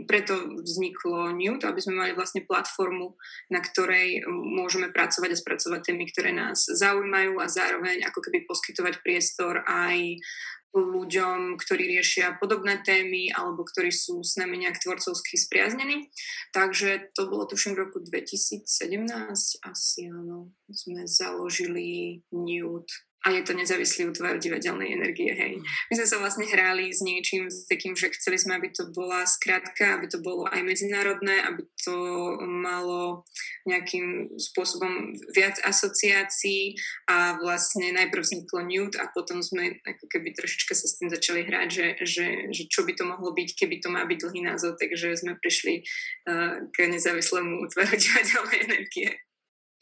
preto 0.08 0.56
vzniklo 0.56 1.36
Newt, 1.36 1.68
aby 1.68 1.80
sme 1.84 2.00
mali 2.00 2.12
vlastne 2.16 2.48
platformu, 2.48 3.20
na 3.52 3.60
ktorej 3.60 4.24
môžeme 4.32 4.88
pracovať 4.88 5.36
a 5.36 5.40
spracovať 5.40 5.80
témy, 5.84 6.08
ktoré 6.08 6.32
nás 6.32 6.64
zaujímajú 6.64 7.36
a 7.44 7.46
zároveň 7.52 8.08
ako 8.08 8.24
keby 8.24 8.48
poskytovať 8.48 9.04
priestor 9.04 9.60
aj 9.68 10.16
ľuďom, 10.75 11.54
ktorí 11.54 11.87
riešia 11.87 12.35
podobné 12.43 12.83
témy 12.83 13.31
alebo 13.31 13.62
ktorí 13.62 13.95
sú 13.95 14.26
s 14.26 14.35
nami 14.35 14.59
nejak 14.59 14.83
tvorcovsky 14.83 15.38
spriaznení. 15.38 16.11
Takže 16.50 17.14
to 17.14 17.31
bolo 17.31 17.47
tuším 17.47 17.78
v 17.78 17.83
roku 17.87 18.02
2017 18.02 18.66
asi 19.62 20.00
áno. 20.11 20.50
Sme 20.66 21.07
založili 21.07 22.21
Newt 22.35 22.90
a 23.25 23.33
je 23.33 23.40
to 23.40 23.57
nezávislý 23.57 24.12
útvar 24.12 24.37
divadelnej 24.37 24.93
energie, 24.93 25.33
hej. 25.33 25.57
My 25.88 25.95
sme 25.97 26.07
sa 26.07 26.21
vlastne 26.21 26.45
hráli 26.45 26.93
s 26.93 27.00
niečím, 27.00 27.49
s 27.49 27.64
takým, 27.64 27.97
že 27.97 28.12
chceli 28.12 28.37
sme, 28.37 28.61
aby 28.61 28.69
to 28.69 28.93
bola 28.93 29.25
skratka, 29.25 29.97
aby 29.97 30.12
to 30.12 30.21
bolo 30.21 30.45
aj 30.45 30.61
medzinárodné, 30.61 31.40
aby 31.49 31.64
to 31.81 31.97
malo 32.45 33.25
nejakým 33.64 34.37
spôsobom 34.37 35.16
viac 35.33 35.57
asociácií 35.64 36.76
a 37.09 37.40
vlastne 37.40 37.97
najprv 37.97 38.21
vzniklo 38.21 38.61
Nude 38.69 39.00
a 39.00 39.09
potom 39.09 39.40
sme 39.40 39.81
ako 39.88 40.04
keby 40.12 40.37
trošička 40.37 40.76
sa 40.76 40.85
s 40.85 41.00
tým 41.00 41.09
začali 41.09 41.49
hrať, 41.49 41.69
že, 41.73 41.87
že, 42.04 42.26
že 42.52 42.62
čo 42.69 42.85
by 42.85 42.93
to 42.93 43.09
mohlo 43.09 43.33
byť, 43.33 43.57
keby 43.57 43.81
to 43.81 43.88
má 43.88 44.04
byť 44.04 44.19
dlhý 44.21 44.40
názov, 44.45 44.76
takže 44.76 45.16
sme 45.16 45.40
prišli 45.40 45.81
uh, 46.28 46.69
k 46.69 46.93
nezávislému 46.93 47.64
útvaru 47.64 47.97
divadelnej 47.97 48.61
energie. 48.69 49.11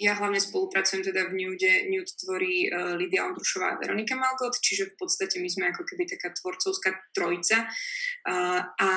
Ja 0.00 0.16
hlavne 0.16 0.40
spolupracujem 0.40 1.04
teda 1.04 1.28
v 1.28 1.36
Nude. 1.36 1.72
Nude 1.92 2.12
tvorí 2.16 2.66
uh, 2.72 2.96
Lidia 2.96 3.28
Ondrušová 3.28 3.76
a 3.76 3.80
Veronika 3.80 4.16
Malgot, 4.16 4.56
čiže 4.56 4.96
v 4.96 5.04
podstate 5.04 5.36
my 5.36 5.48
sme 5.52 5.68
ako 5.68 5.84
keby 5.84 6.08
taká 6.08 6.32
tvorcovská 6.32 7.12
trojica 7.12 7.68
uh, 7.68 8.60
a 8.66 8.90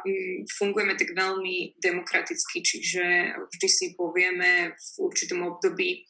um, 0.00 0.42
fungujeme 0.48 0.96
tak 0.96 1.12
veľmi 1.12 1.76
demokraticky, 1.76 2.64
čiže 2.64 3.36
vždy 3.36 3.68
si 3.68 3.86
povieme 3.92 4.72
v 4.72 4.88
určitom 5.04 5.44
období, 5.44 6.08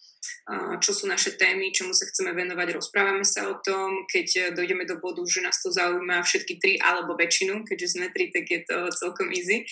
čo 0.83 0.91
sú 0.95 1.07
naše 1.07 1.39
témy, 1.39 1.71
čomu 1.71 1.95
sa 1.95 2.09
chceme 2.09 2.35
venovať, 2.35 2.75
rozprávame 2.77 3.23
sa 3.23 3.49
o 3.51 3.59
tom, 3.63 4.09
keď 4.09 4.57
dojdeme 4.57 4.85
do 4.89 4.99
bodu, 4.99 5.23
že 5.27 5.45
nás 5.45 5.61
to 5.63 5.71
zaujíma 5.71 6.23
všetky 6.25 6.59
tri 6.59 6.75
alebo 6.81 7.15
väčšinu, 7.15 7.63
keďže 7.63 7.99
sme 7.99 8.11
tri, 8.11 8.33
tak 8.35 8.49
je 8.51 8.61
to 8.67 8.91
celkom 8.95 9.31
easy, 9.31 9.63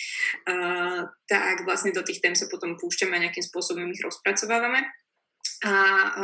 tak 1.28 1.66
vlastne 1.66 1.90
do 1.90 2.02
tých 2.06 2.22
tém 2.22 2.36
sa 2.36 2.46
potom 2.46 2.78
púšťame 2.78 3.16
a 3.18 3.22
nejakým 3.28 3.44
spôsobom 3.44 3.88
ich 3.90 4.04
rozpracovávame. 4.04 4.86
A 5.66 5.74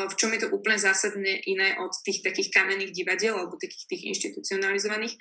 v 0.07 0.15
čom 0.15 0.31
je 0.31 0.47
to 0.47 0.55
úplne 0.55 0.79
zásadne 0.79 1.43
iné 1.51 1.75
od 1.83 1.91
tých 2.07 2.23
takých 2.23 2.55
kamenných 2.55 2.95
divadiel 2.95 3.35
alebo 3.35 3.59
takých 3.59 3.91
tých 3.91 4.03
inštitucionalizovaných, 4.15 5.15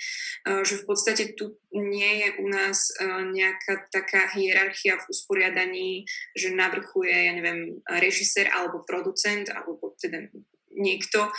že 0.62 0.76
v 0.78 0.86
podstate 0.86 1.34
tu 1.34 1.58
nie 1.74 2.22
je 2.22 2.30
u 2.38 2.46
nás 2.46 2.94
nejaká 3.34 3.90
taká 3.90 4.30
hierarchia 4.38 5.02
v 5.02 5.10
usporiadaní, 5.10 6.06
že 6.38 6.54
navrchuje, 6.54 7.10
ja 7.10 7.34
neviem, 7.34 7.82
režisér 7.90 8.54
alebo 8.54 8.86
producent, 8.86 9.50
alebo 9.50 9.98
teda 9.98 10.30
niekto, 10.78 11.30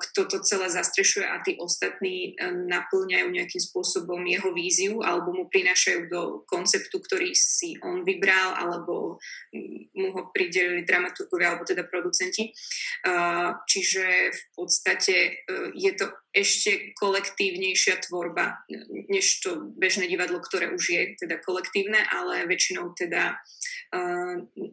kto 0.00 0.20
to 0.28 0.36
celé 0.44 0.68
zastrešuje 0.72 1.24
a 1.28 1.40
tí 1.44 1.56
ostatní 1.60 2.36
naplňajú 2.42 3.28
nejakým 3.30 3.62
spôsobom 3.62 4.24
jeho 4.24 4.50
víziu 4.56 5.00
alebo 5.04 5.32
mu 5.32 5.44
prinášajú 5.48 6.00
do 6.08 6.22
konceptu, 6.48 7.00
ktorý 7.00 7.32
si 7.36 7.76
on 7.84 8.02
vybral 8.04 8.56
alebo 8.56 9.20
mu 9.96 10.08
ho 10.12 10.22
pridelili 10.32 10.88
dramaturgovia 10.88 11.54
alebo 11.54 11.64
teda 11.68 11.84
producenti. 11.88 12.52
Čiže 13.68 14.06
v 14.32 14.42
podstate 14.56 15.46
je 15.76 15.92
to 15.96 16.10
ešte 16.36 16.92
kolektívnejšia 17.00 18.04
tvorba, 18.04 18.60
než 19.08 19.40
to 19.40 19.72
bežné 19.72 20.04
divadlo, 20.04 20.36
ktoré 20.44 20.68
už 20.68 20.84
je 20.84 21.02
teda 21.16 21.40
kolektívne, 21.40 21.96
ale 22.12 22.44
väčšinou 22.44 22.92
teda 22.92 23.40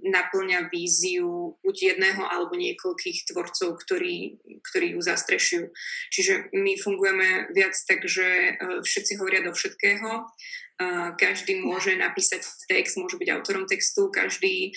naplňa 0.04 0.68
víziu 0.68 1.56
buď 1.63 1.96
jedného 1.96 2.24
alebo 2.28 2.60
niekoľkých 2.60 3.32
tvorcov, 3.32 3.73
ktorí, 3.75 4.39
ktorí 4.62 4.98
ju 4.98 5.01
zastrešujú. 5.01 5.65
Čiže 6.13 6.53
my 6.53 6.74
fungujeme 6.80 7.53
viac 7.53 7.74
tak, 7.86 8.06
že 8.06 8.58
uh, 8.58 8.80
všetci 8.82 9.20
hovoria 9.20 9.42
do 9.44 9.53
všetkého, 9.53 10.10
uh, 10.25 11.10
každý 11.18 11.62
môže 11.62 11.94
napísať 11.98 12.46
text, 12.70 12.98
môže 12.98 13.18
byť 13.18 13.30
autorom 13.34 13.65
textu, 13.65 14.10
každý 14.10 14.72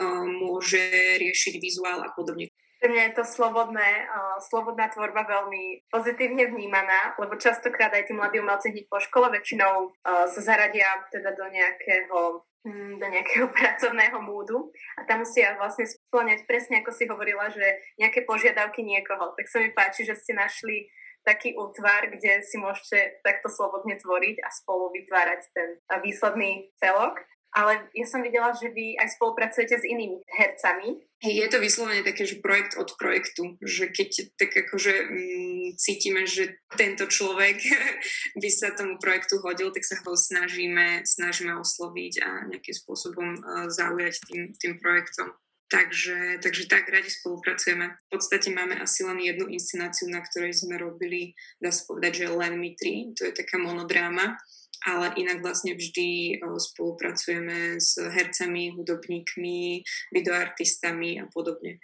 uh, 0.00 0.24
môže 0.26 0.80
riešiť 1.18 1.54
vizuál 1.58 2.02
a 2.02 2.10
podobne. 2.14 2.50
Pre 2.76 2.92
mňa 2.92 3.08
je 3.08 3.16
to 3.16 3.24
slobodné, 3.24 4.04
uh, 4.04 4.36
slobodná 4.36 4.92
tvorba 4.92 5.24
veľmi 5.24 5.88
pozitívne 5.88 6.52
vnímaná, 6.52 7.16
lebo 7.16 7.40
častokrát 7.40 7.88
aj 7.96 8.04
tí 8.04 8.12
mladí 8.12 8.36
umelci 8.36 8.68
hneď 8.68 8.84
po 8.92 9.00
škole 9.00 9.32
väčšinou 9.32 9.74
uh, 9.90 10.28
sa 10.28 10.40
zaradia 10.44 10.86
teda 11.08 11.32
do 11.32 11.48
nejakého 11.48 12.44
mm, 12.68 13.00
do 13.00 13.06
nejakého 13.08 13.48
pracovného 13.56 14.20
múdu 14.20 14.68
a 15.00 15.08
tam 15.08 15.24
musia 15.24 15.56
vlastne 15.56 15.88
splňať 16.08 16.46
presne 16.46 16.80
ako 16.80 16.90
si 16.94 17.04
hovorila, 17.10 17.50
že 17.50 17.82
nejaké 17.98 18.22
požiadavky 18.24 18.86
niekoho. 18.86 19.34
Tak 19.34 19.46
sa 19.50 19.58
mi 19.60 19.70
páči, 19.74 20.06
že 20.06 20.14
ste 20.14 20.38
našli 20.38 20.86
taký 21.26 21.58
útvar, 21.58 22.06
kde 22.06 22.46
si 22.46 22.54
môžete 22.54 23.20
takto 23.26 23.50
slobodne 23.50 23.98
tvoriť 23.98 24.46
a 24.46 24.48
spolu 24.54 24.94
vytvárať 24.94 25.40
ten 25.50 25.68
výsledný 26.00 26.70
celok 26.78 27.18
ale 27.56 27.88
ja 27.96 28.04
som 28.04 28.20
videla, 28.20 28.52
že 28.52 28.68
vy 28.68 29.00
aj 29.00 29.16
spolupracujete 29.16 29.80
s 29.80 29.88
inými 29.88 30.20
hercami. 30.28 31.00
Je 31.24 31.48
to 31.48 31.56
vyslovene 31.56 32.04
také, 32.04 32.28
že 32.28 32.44
projekt 32.44 32.76
od 32.76 32.92
projektu, 33.00 33.56
že 33.64 33.88
keď 33.88 34.36
tak 34.36 34.52
akože 34.52 34.92
mm, 35.08 35.80
cítime, 35.80 36.28
že 36.28 36.60
tento 36.76 37.08
človek 37.08 37.56
by 38.44 38.48
sa 38.52 38.76
tomu 38.76 39.00
projektu 39.00 39.40
hodil, 39.40 39.72
tak 39.72 39.88
sa 39.88 39.96
ho 40.04 40.12
snažíme, 40.12 41.08
snažíme 41.08 41.56
osloviť 41.56 42.14
a 42.20 42.28
nejakým 42.52 42.76
spôsobom 42.76 43.40
uh, 43.40 43.72
zaujať 43.72 44.20
tým, 44.28 44.42
tým 44.60 44.76
projektom. 44.76 45.32
Takže, 45.66 46.38
takže 46.38 46.70
tak 46.70 46.86
radi 46.86 47.10
spolupracujeme. 47.10 47.90
V 47.90 48.08
podstate 48.14 48.54
máme 48.54 48.78
asi 48.78 49.02
len 49.02 49.18
jednu 49.18 49.50
inscenáciu, 49.50 50.06
na 50.06 50.22
ktorej 50.22 50.54
sme 50.54 50.78
robili, 50.78 51.34
dá 51.58 51.74
sa 51.74 51.82
povedať, 51.90 52.22
že 52.22 52.26
len 52.30 52.54
my 52.54 52.70
tri. 52.78 53.10
To 53.18 53.26
je 53.26 53.32
taká 53.34 53.58
monodráma 53.58 54.38
ale 54.86 55.10
inak 55.18 55.42
vlastne 55.42 55.74
vždy 55.74 56.38
spolupracujeme 56.46 57.80
s 57.82 57.98
hercami, 57.98 58.70
hudobníkmi, 58.76 59.82
videoartistami 60.14 61.18
a 61.18 61.26
podobne 61.26 61.82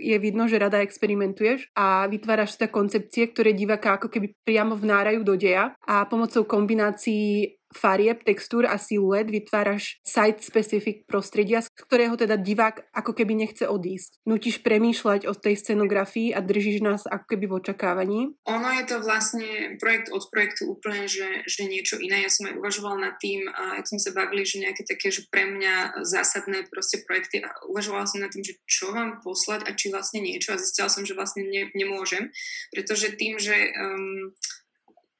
je 0.00 0.18
vidno, 0.18 0.48
že 0.50 0.58
rada 0.58 0.82
experimentuješ 0.82 1.70
a 1.76 2.08
vytváraš 2.10 2.58
teda 2.58 2.72
koncepcie, 2.72 3.30
ktoré 3.30 3.54
diváka 3.54 3.94
ako 3.94 4.10
keby 4.10 4.34
priamo 4.42 4.74
vnárajú 4.74 5.22
do 5.22 5.38
deja 5.38 5.76
a 5.86 6.02
pomocou 6.08 6.42
kombinácií 6.42 7.59
farieb, 7.70 8.22
textúr 8.26 8.66
a 8.66 8.76
siluet 8.76 9.30
vytváraš 9.30 10.02
site-specific 10.02 11.06
prostredia, 11.06 11.62
z 11.62 11.70
ktorého 11.86 12.18
teda 12.18 12.34
divák 12.34 12.90
ako 12.90 13.14
keby 13.14 13.46
nechce 13.46 13.66
odísť. 13.66 14.22
Nutíš 14.26 14.60
premýšľať 14.66 15.30
o 15.30 15.34
tej 15.34 15.54
scenografii 15.58 16.34
a 16.34 16.42
držíš 16.42 16.82
nás 16.82 17.06
ako 17.06 17.24
keby 17.30 17.44
v 17.46 17.56
očakávaní. 17.62 18.20
Ono 18.50 18.68
je 18.80 18.84
to 18.90 18.96
vlastne 19.02 19.78
projekt 19.78 20.10
od 20.10 20.26
projektu 20.34 20.74
úplne, 20.74 21.06
že, 21.06 21.46
že 21.46 21.70
niečo 21.70 21.96
iné. 22.02 22.26
Ja 22.26 22.30
som 22.30 22.50
aj 22.50 22.58
uvažovala 22.58 22.98
nad 23.10 23.14
tým, 23.22 23.46
a 23.46 23.78
ak 23.78 23.86
sme 23.86 24.00
sa 24.02 24.10
bavili, 24.14 24.42
že 24.42 24.62
nejaké 24.62 24.82
také, 24.82 25.14
že 25.14 25.26
pre 25.30 25.46
mňa 25.46 26.02
zásadné 26.02 26.66
proste 26.66 27.02
projekty 27.06 27.40
a 27.40 27.50
uvažovala 27.70 28.06
som 28.10 28.18
nad 28.20 28.34
tým, 28.34 28.42
že 28.42 28.58
čo 28.66 28.90
vám 28.90 29.22
poslať 29.22 29.66
a 29.66 29.70
či 29.78 29.94
vlastne 29.94 30.20
niečo 30.20 30.54
a 30.54 30.60
zistila 30.60 30.90
som, 30.90 31.06
že 31.06 31.14
vlastne 31.14 31.46
ne, 31.46 31.70
nemôžem, 31.72 32.34
pretože 32.74 33.14
tým, 33.14 33.38
že 33.38 33.54
um, 33.78 34.34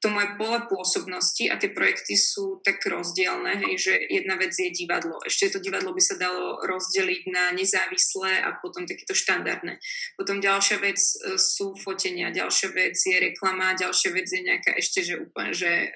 to 0.01 0.09
moje 0.09 0.33
pole 0.33 0.57
pôsobnosti 0.65 1.45
a 1.45 1.61
tie 1.61 1.69
projekty 1.69 2.17
sú 2.17 2.57
tak 2.65 2.81
rozdielne, 2.81 3.53
hej, 3.61 3.73
že 3.77 3.93
jedna 4.09 4.33
vec 4.33 4.49
je 4.49 4.73
divadlo. 4.73 5.21
Ešte 5.21 5.53
to 5.53 5.59
divadlo 5.61 5.93
by 5.93 6.01
sa 6.01 6.17
dalo 6.17 6.57
rozdeliť 6.65 7.29
na 7.29 7.53
nezávislé 7.53 8.41
a 8.41 8.57
potom 8.57 8.89
takéto 8.89 9.13
štandardné. 9.13 9.77
Potom 10.17 10.41
ďalšia 10.41 10.81
vec 10.81 10.97
e, 10.97 11.37
sú 11.37 11.77
fotenia, 11.77 12.33
ďalšia 12.33 12.73
vec 12.73 12.97
je 12.97 13.13
reklama, 13.13 13.77
ďalšia 13.77 14.09
vec 14.09 14.25
je 14.25 14.41
nejaká 14.41 14.73
ešte, 14.73 15.05
že 15.05 15.21
úplne, 15.21 15.53
že 15.53 15.93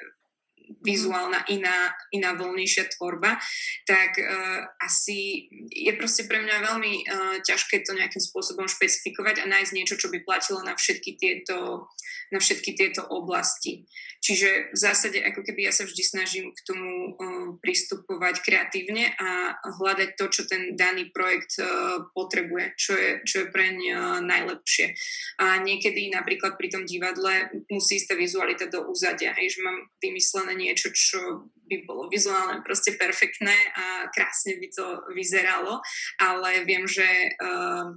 vizuálna 0.86 1.42
iná, 1.50 1.90
iná 2.14 2.38
voľnejšia 2.38 2.94
tvorba, 2.94 3.42
tak 3.90 4.22
uh, 4.22 4.70
asi 4.78 5.50
je 5.74 5.92
proste 5.98 6.30
pre 6.30 6.46
mňa 6.46 6.62
veľmi 6.62 6.94
uh, 7.02 7.36
ťažké 7.42 7.82
to 7.82 7.98
nejakým 7.98 8.22
spôsobom 8.22 8.70
špecifikovať 8.70 9.42
a 9.42 9.50
nájsť 9.50 9.74
niečo, 9.74 9.98
čo 9.98 10.14
by 10.14 10.22
platilo 10.22 10.62
na 10.62 10.78
všetky 10.78 11.18
tieto, 11.18 11.90
na 12.30 12.38
všetky 12.38 12.78
tieto 12.78 13.02
oblasti. 13.10 13.90
Čiže 14.26 14.74
v 14.74 14.78
zásade 14.78 15.22
ako 15.22 15.46
keby 15.46 15.70
ja 15.70 15.74
sa 15.74 15.86
vždy 15.86 16.02
snažím 16.02 16.50
k 16.50 16.60
tomu 16.66 17.14
uh, 17.14 17.50
pristupovať 17.62 18.42
kreatívne 18.42 19.14
a 19.18 19.58
hľadať 19.62 20.18
to, 20.18 20.26
čo 20.30 20.42
ten 20.50 20.74
daný 20.78 21.10
projekt 21.14 21.58
uh, 21.62 22.10
potrebuje, 22.12 22.74
čo 22.78 22.94
je, 22.94 23.10
čo 23.26 23.36
je 23.46 23.52
preň 23.54 23.76
uh, 23.90 23.98
najlepšie. 24.26 24.98
A 25.42 25.62
niekedy 25.62 26.10
napríklad 26.12 26.58
pri 26.58 26.68
tom 26.74 26.84
divadle 26.90 27.54
musí 27.70 28.02
ísť 28.02 28.12
tá 28.12 28.16
vizualita 28.18 28.66
do 28.68 28.90
úzadia, 28.92 29.32
hej, 29.38 29.56
že 29.56 29.64
mám 29.64 29.78
vymyslené 30.02 30.54
niečo, 30.58 30.75
čo 30.76 31.52
by 31.66 31.78
bolo 31.88 32.12
vizuálne 32.12 32.62
proste 32.62 32.94
perfektné 33.00 33.56
a 33.74 33.86
krásne 34.14 34.60
by 34.62 34.68
to 34.70 34.86
vyzeralo, 35.16 35.82
ale 36.22 36.62
viem, 36.68 36.86
že 36.86 37.06
uh, 37.42 37.90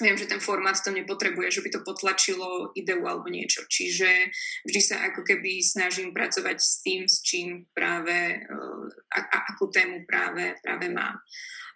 viem, 0.00 0.16
že 0.16 0.30
ten 0.30 0.40
formát 0.40 0.78
to 0.78 0.94
nepotrebuje, 0.94 1.60
že 1.60 1.62
by 1.64 1.70
to 1.74 1.80
potlačilo 1.84 2.72
ideu 2.78 3.02
alebo 3.04 3.28
niečo. 3.28 3.66
Čiže 3.66 4.30
vždy 4.64 4.80
sa 4.80 4.96
ako 5.10 5.26
keby 5.26 5.60
snažím 5.60 6.14
pracovať 6.14 6.56
s 6.56 6.80
tým, 6.80 7.04
s 7.04 7.20
čím 7.20 7.66
práve, 7.74 8.40
uh, 8.46 8.84
a, 9.12 9.18
a, 9.20 9.38
akú 9.54 9.68
tému 9.68 10.06
práve, 10.08 10.56
práve 10.62 10.88
mám. 10.88 11.18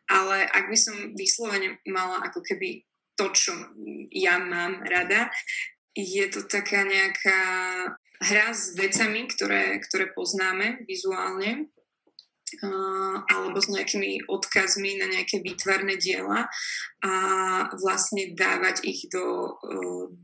Ale 0.09 0.45
ak 0.45 0.69
by 0.69 0.77
som 0.77 0.97
vyslovene 1.17 1.81
mala 1.89 2.21
ako 2.29 2.45
keby 2.45 2.85
to, 3.17 3.31
čo 3.33 3.53
ja 4.11 4.37
mám 4.43 4.83
rada, 4.85 5.33
je 5.95 6.27
to 6.27 6.45
taká 6.51 6.83
nejaká 6.83 7.41
hra 8.25 8.57
s 8.57 8.73
vecami, 8.73 9.29
ktoré, 9.29 9.79
ktoré 9.85 10.11
poznáme 10.17 10.89
vizuálne 10.89 11.69
alebo 13.31 13.59
s 13.59 13.73
nejakými 13.73 14.29
odkazmi 14.31 15.01
na 15.01 15.07
nejaké 15.11 15.41
výtvarné 15.41 15.97
diela 15.99 16.47
a 17.05 17.15
vlastne 17.77 18.33
dávať 18.33 18.81
ich 18.89 19.13
do, 19.13 19.57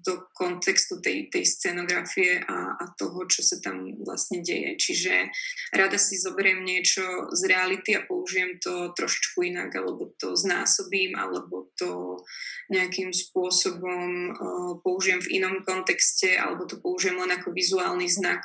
do 0.00 0.14
kontextu 0.32 1.00
tej, 1.04 1.28
tej 1.28 1.44
scenografie 1.44 2.40
a, 2.40 2.78
a 2.80 2.84
toho, 2.96 3.28
čo 3.28 3.44
sa 3.44 3.60
tam 3.60 3.84
vlastne 4.00 4.40
deje. 4.40 4.76
Čiže 4.80 5.28
rada 5.76 6.00
si 6.00 6.16
zoberiem 6.16 6.64
niečo 6.64 7.28
z 7.36 7.42
reality 7.48 7.96
a 7.96 8.06
použijem 8.08 8.56
to 8.60 8.96
trošičku 8.96 9.44
inak, 9.44 9.76
alebo 9.76 10.12
to 10.16 10.32
znásobím, 10.36 11.16
alebo 11.20 11.68
to 11.76 12.22
nejakým 12.72 13.12
spôsobom 13.12 14.32
použijem 14.80 15.20
v 15.20 15.42
inom 15.42 15.60
kontexte, 15.66 16.32
alebo 16.38 16.64
to 16.64 16.80
použijem 16.80 17.20
len 17.20 17.36
ako 17.36 17.52
vizuálny 17.52 18.08
znak 18.08 18.40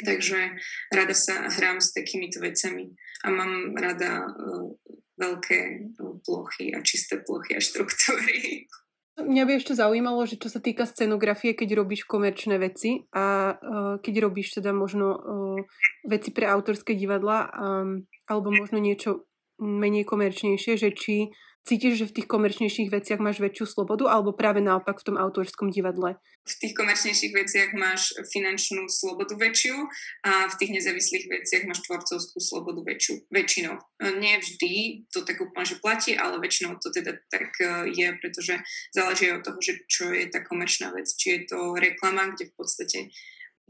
Takže 0.00 0.56
rada 0.94 1.14
sa 1.14 1.50
hrám 1.50 1.82
s 1.82 1.92
takýmito 1.92 2.38
vecami 2.38 2.94
a 3.24 3.28
mám 3.28 3.74
rada 3.76 4.24
uh, 4.24 4.70
veľké 5.18 5.60
uh, 5.98 6.16
plochy 6.24 6.72
a 6.72 6.80
čisté 6.80 7.20
plochy 7.20 7.58
a 7.58 7.60
štruktúry. 7.60 8.64
Mňa 9.20 9.44
by 9.44 9.52
ešte 9.60 9.76
zaujímalo, 9.76 10.24
že 10.24 10.40
čo 10.40 10.48
sa 10.48 10.64
týka 10.64 10.88
scenografie, 10.88 11.52
keď 11.52 11.76
robíš 11.76 12.08
komerčné 12.08 12.56
veci 12.56 13.04
a 13.12 13.52
uh, 13.52 13.94
keď 14.00 14.30
robíš 14.30 14.56
teda 14.62 14.72
možno 14.72 15.06
uh, 15.12 15.60
veci 16.08 16.32
pre 16.32 16.48
autorské 16.48 16.96
divadla 16.96 17.52
um, 17.52 18.08
alebo 18.24 18.48
možno 18.48 18.80
niečo 18.80 19.28
menej 19.60 20.08
komerčnejšie, 20.08 20.80
že 20.80 20.90
či 20.96 21.28
Cítiš, 21.70 22.02
že 22.02 22.10
v 22.10 22.16
tých 22.18 22.26
komerčnejších 22.26 22.90
veciach 22.90 23.22
máš 23.22 23.38
väčšiu 23.38 23.62
slobodu 23.62 24.10
alebo 24.10 24.34
práve 24.34 24.58
naopak 24.58 24.98
v 24.98 25.06
tom 25.06 25.14
autorskom 25.14 25.70
divadle? 25.70 26.18
V 26.42 26.54
tých 26.58 26.74
komerčnejších 26.74 27.30
veciach 27.30 27.70
máš 27.78 28.10
finančnú 28.26 28.90
slobodu 28.90 29.38
väčšiu 29.38 29.78
a 30.26 30.50
v 30.50 30.54
tých 30.58 30.74
nezávislých 30.74 31.30
veciach 31.30 31.70
máš 31.70 31.86
tvorcovskú 31.86 32.42
slobodu 32.42 32.82
väčšiu, 32.82 33.22
väčšinou. 33.30 33.78
Nie 34.18 34.42
vždy 34.42 35.06
to 35.14 35.22
tak 35.22 35.38
úplne, 35.38 35.62
že 35.62 35.78
platí, 35.78 36.18
ale 36.18 36.42
väčšinou 36.42 36.74
to 36.82 36.90
teda 36.90 37.14
tak 37.30 37.54
e, 37.62 37.94
je, 37.94 38.18
pretože 38.18 38.58
záleží 38.90 39.30
od 39.30 39.46
toho, 39.46 39.62
že 39.62 39.86
čo 39.86 40.10
je 40.10 40.26
tá 40.26 40.42
komerčná 40.42 40.90
vec. 40.90 41.06
Či 41.06 41.38
je 41.38 41.54
to 41.54 41.78
reklama, 41.78 42.34
kde 42.34 42.50
v 42.50 42.54
podstate 42.58 42.98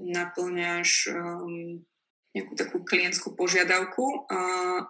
naplňaš 0.01 1.13
um, 1.13 1.85
nejakú 2.31 2.55
takú 2.55 2.87
klientskú 2.87 3.35
požiadavku, 3.35 4.31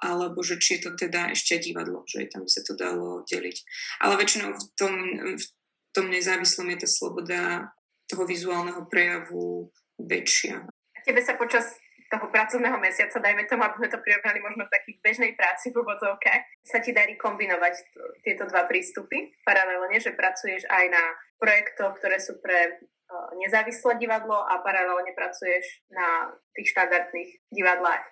alebo 0.04 0.44
že 0.44 0.60
či 0.60 0.76
je 0.76 0.88
to 0.88 0.90
teda 0.92 1.32
ešte 1.32 1.56
divadlo, 1.56 2.04
že 2.04 2.28
tam 2.28 2.44
by 2.44 2.50
sa 2.52 2.62
to 2.64 2.76
dalo 2.76 3.24
deliť. 3.24 3.56
Ale 4.04 4.20
väčšinou 4.20 4.52
v 4.52 4.64
tom, 4.76 4.92
v 5.40 5.46
tom 5.96 6.06
nezávislom 6.12 6.68
je 6.76 6.84
tá 6.84 6.88
sloboda 6.88 7.40
toho 8.04 8.28
vizuálneho 8.28 8.84
prejavu 8.92 9.72
väčšia. 9.96 10.68
Tebe 11.00 11.24
sa 11.24 11.40
počas 11.40 11.80
toho 12.10 12.26
pracovného 12.26 12.74
mesiaca, 12.82 13.22
dajme 13.22 13.46
tomu, 13.46 13.62
aby 13.62 13.86
sme 13.86 13.92
to 13.94 14.02
prirovnali 14.02 14.42
možno 14.42 14.66
v 14.66 14.74
takých 14.74 14.98
bežnej 14.98 15.32
práci 15.38 15.70
v 15.70 15.78
úvodzovkách, 15.78 16.42
sa 16.66 16.82
ti 16.82 16.90
darí 16.90 17.14
kombinovať 17.14 17.74
tieto 18.26 18.50
dva 18.50 18.66
prístupy 18.66 19.30
paralelne, 19.46 19.94
že 20.02 20.18
pracuješ 20.18 20.66
aj 20.66 20.84
na 20.90 21.04
projektoch, 21.38 21.96
ktoré 22.02 22.18
sú 22.18 22.42
pre 22.42 22.82
nezávislé 23.38 23.98
divadlo 23.98 24.36
a 24.36 24.58
paralelne 24.62 25.12
pracuješ 25.14 25.84
na 25.90 26.30
tých 26.54 26.70
štandardných 26.74 27.30
divadlách. 27.50 28.04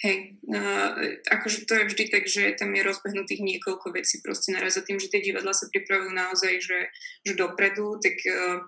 Hej, 0.00 0.40
uh, 0.48 0.96
akože 1.28 1.68
to 1.68 1.76
je 1.76 1.88
vždy 1.92 2.04
tak, 2.08 2.24
že 2.24 2.56
tam 2.56 2.72
je 2.72 2.80
rozbehnutých 2.80 3.44
niekoľko 3.44 3.92
vecí 3.92 4.24
proste 4.24 4.56
naraz 4.56 4.80
za 4.80 4.82
tým, 4.84 4.96
že 4.96 5.12
tie 5.12 5.20
divadla 5.20 5.52
sa 5.52 5.68
pripravujú 5.68 6.16
naozaj, 6.16 6.52
že, 6.64 6.88
že 7.28 7.32
dopredu, 7.36 8.00
tak 8.00 8.16
uh, 8.24 8.64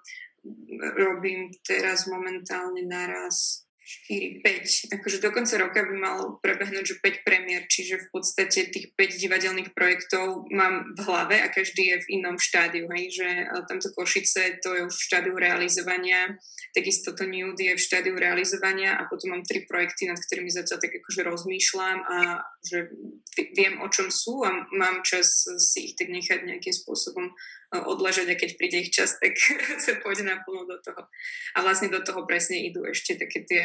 robím 1.00 1.48
teraz 1.64 2.04
momentálne 2.06 2.84
naraz 2.84 3.67
4, 3.88 4.44
5. 4.44 5.00
Akože 5.00 5.24
do 5.24 5.32
konca 5.32 5.56
roka 5.56 5.80
by 5.80 5.96
malo 5.96 6.36
prebehnúť, 6.44 6.84
že 6.84 7.00
5 7.00 7.24
premiér, 7.24 7.64
čiže 7.64 8.04
v 8.04 8.08
podstate 8.12 8.68
tých 8.68 8.92
5 8.92 9.16
divadelných 9.16 9.72
projektov 9.72 10.44
mám 10.52 10.92
v 10.92 11.00
hlave 11.08 11.40
a 11.40 11.48
každý 11.48 11.96
je 11.96 12.04
v 12.04 12.20
inom 12.20 12.36
štádiu, 12.36 12.84
hej, 12.92 13.08
že 13.16 13.28
tamto 13.64 13.88
Košice 13.96 14.60
to 14.60 14.76
je 14.76 14.84
už 14.84 14.92
v 14.92 15.06
štádiu 15.08 15.34
realizovania, 15.40 16.36
takisto 16.76 17.16
to 17.16 17.24
Nude 17.24 17.64
je 17.64 17.72
v 17.72 17.80
štádiu 17.80 18.12
realizovania 18.20 19.00
a 19.00 19.08
potom 19.08 19.32
mám 19.32 19.48
tri 19.48 19.64
projekty, 19.64 20.04
nad 20.04 20.20
ktorými 20.20 20.52
zatiaľ 20.52 20.84
tak 20.84 20.92
akože 20.92 21.20
rozmýšľam 21.24 21.98
a 22.04 22.18
že 22.60 22.92
viem, 23.56 23.80
o 23.80 23.88
čom 23.88 24.12
sú 24.12 24.44
a 24.44 24.68
mám 24.76 25.00
čas 25.00 25.48
si 25.64 25.92
ich 25.92 25.94
tak 25.96 26.12
nechať 26.12 26.44
nejakým 26.44 26.76
spôsobom 26.76 27.32
odležať 27.72 28.32
a 28.32 28.38
keď 28.38 28.50
príde 28.56 28.78
ich 28.80 28.94
čas, 28.94 29.20
tak 29.20 29.36
sa 29.84 30.00
pôjde 30.00 30.24
naplno 30.24 30.64
do 30.64 30.78
toho. 30.80 31.04
A 31.56 31.58
vlastne 31.60 31.92
do 31.92 32.00
toho 32.00 32.24
presne 32.24 32.64
idú 32.64 32.84
ešte 32.88 33.20
také 33.20 33.44
tie 33.44 33.62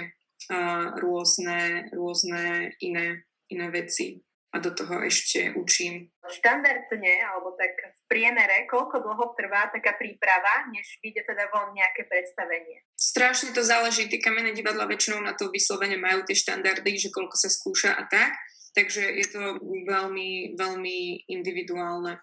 uh, 0.52 0.96
rôzne, 1.00 1.88
rôzne 1.96 2.76
iné, 2.84 3.24
iné 3.48 3.68
veci 3.72 4.20
a 4.54 4.62
do 4.62 4.70
toho 4.70 5.02
ešte 5.02 5.58
učím. 5.58 6.14
Štandardne, 6.30 7.14
alebo 7.26 7.58
tak 7.58 7.74
v 7.74 8.02
priemere, 8.06 8.70
koľko 8.70 9.02
dlho 9.02 9.34
trvá 9.34 9.74
taká 9.74 9.98
príprava, 9.98 10.70
než 10.70 11.02
vyjde 11.02 11.26
teda 11.26 11.50
von 11.50 11.74
nejaké 11.74 12.06
predstavenie? 12.06 12.86
Strašne 12.94 13.50
to 13.58 13.66
záleží, 13.66 14.06
tie 14.06 14.22
kamenné 14.22 14.54
divadla 14.54 14.86
väčšinou 14.86 15.26
na 15.26 15.34
to 15.34 15.50
vyslovene 15.50 15.98
majú 15.98 16.22
tie 16.22 16.38
štandardy, 16.38 17.02
že 17.02 17.10
koľko 17.10 17.34
sa 17.34 17.50
skúša 17.50 17.98
a 17.98 18.06
tak, 18.06 18.38
takže 18.78 19.02
je 19.02 19.26
to 19.26 19.58
veľmi, 19.90 20.54
veľmi 20.54 21.26
individuálne 21.34 22.22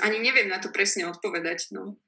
ani 0.00 0.18
neviem 0.24 0.48
na 0.48 0.58
to 0.58 0.72
presne 0.72 1.04
odpovedať. 1.08 1.72
No 1.76 2.00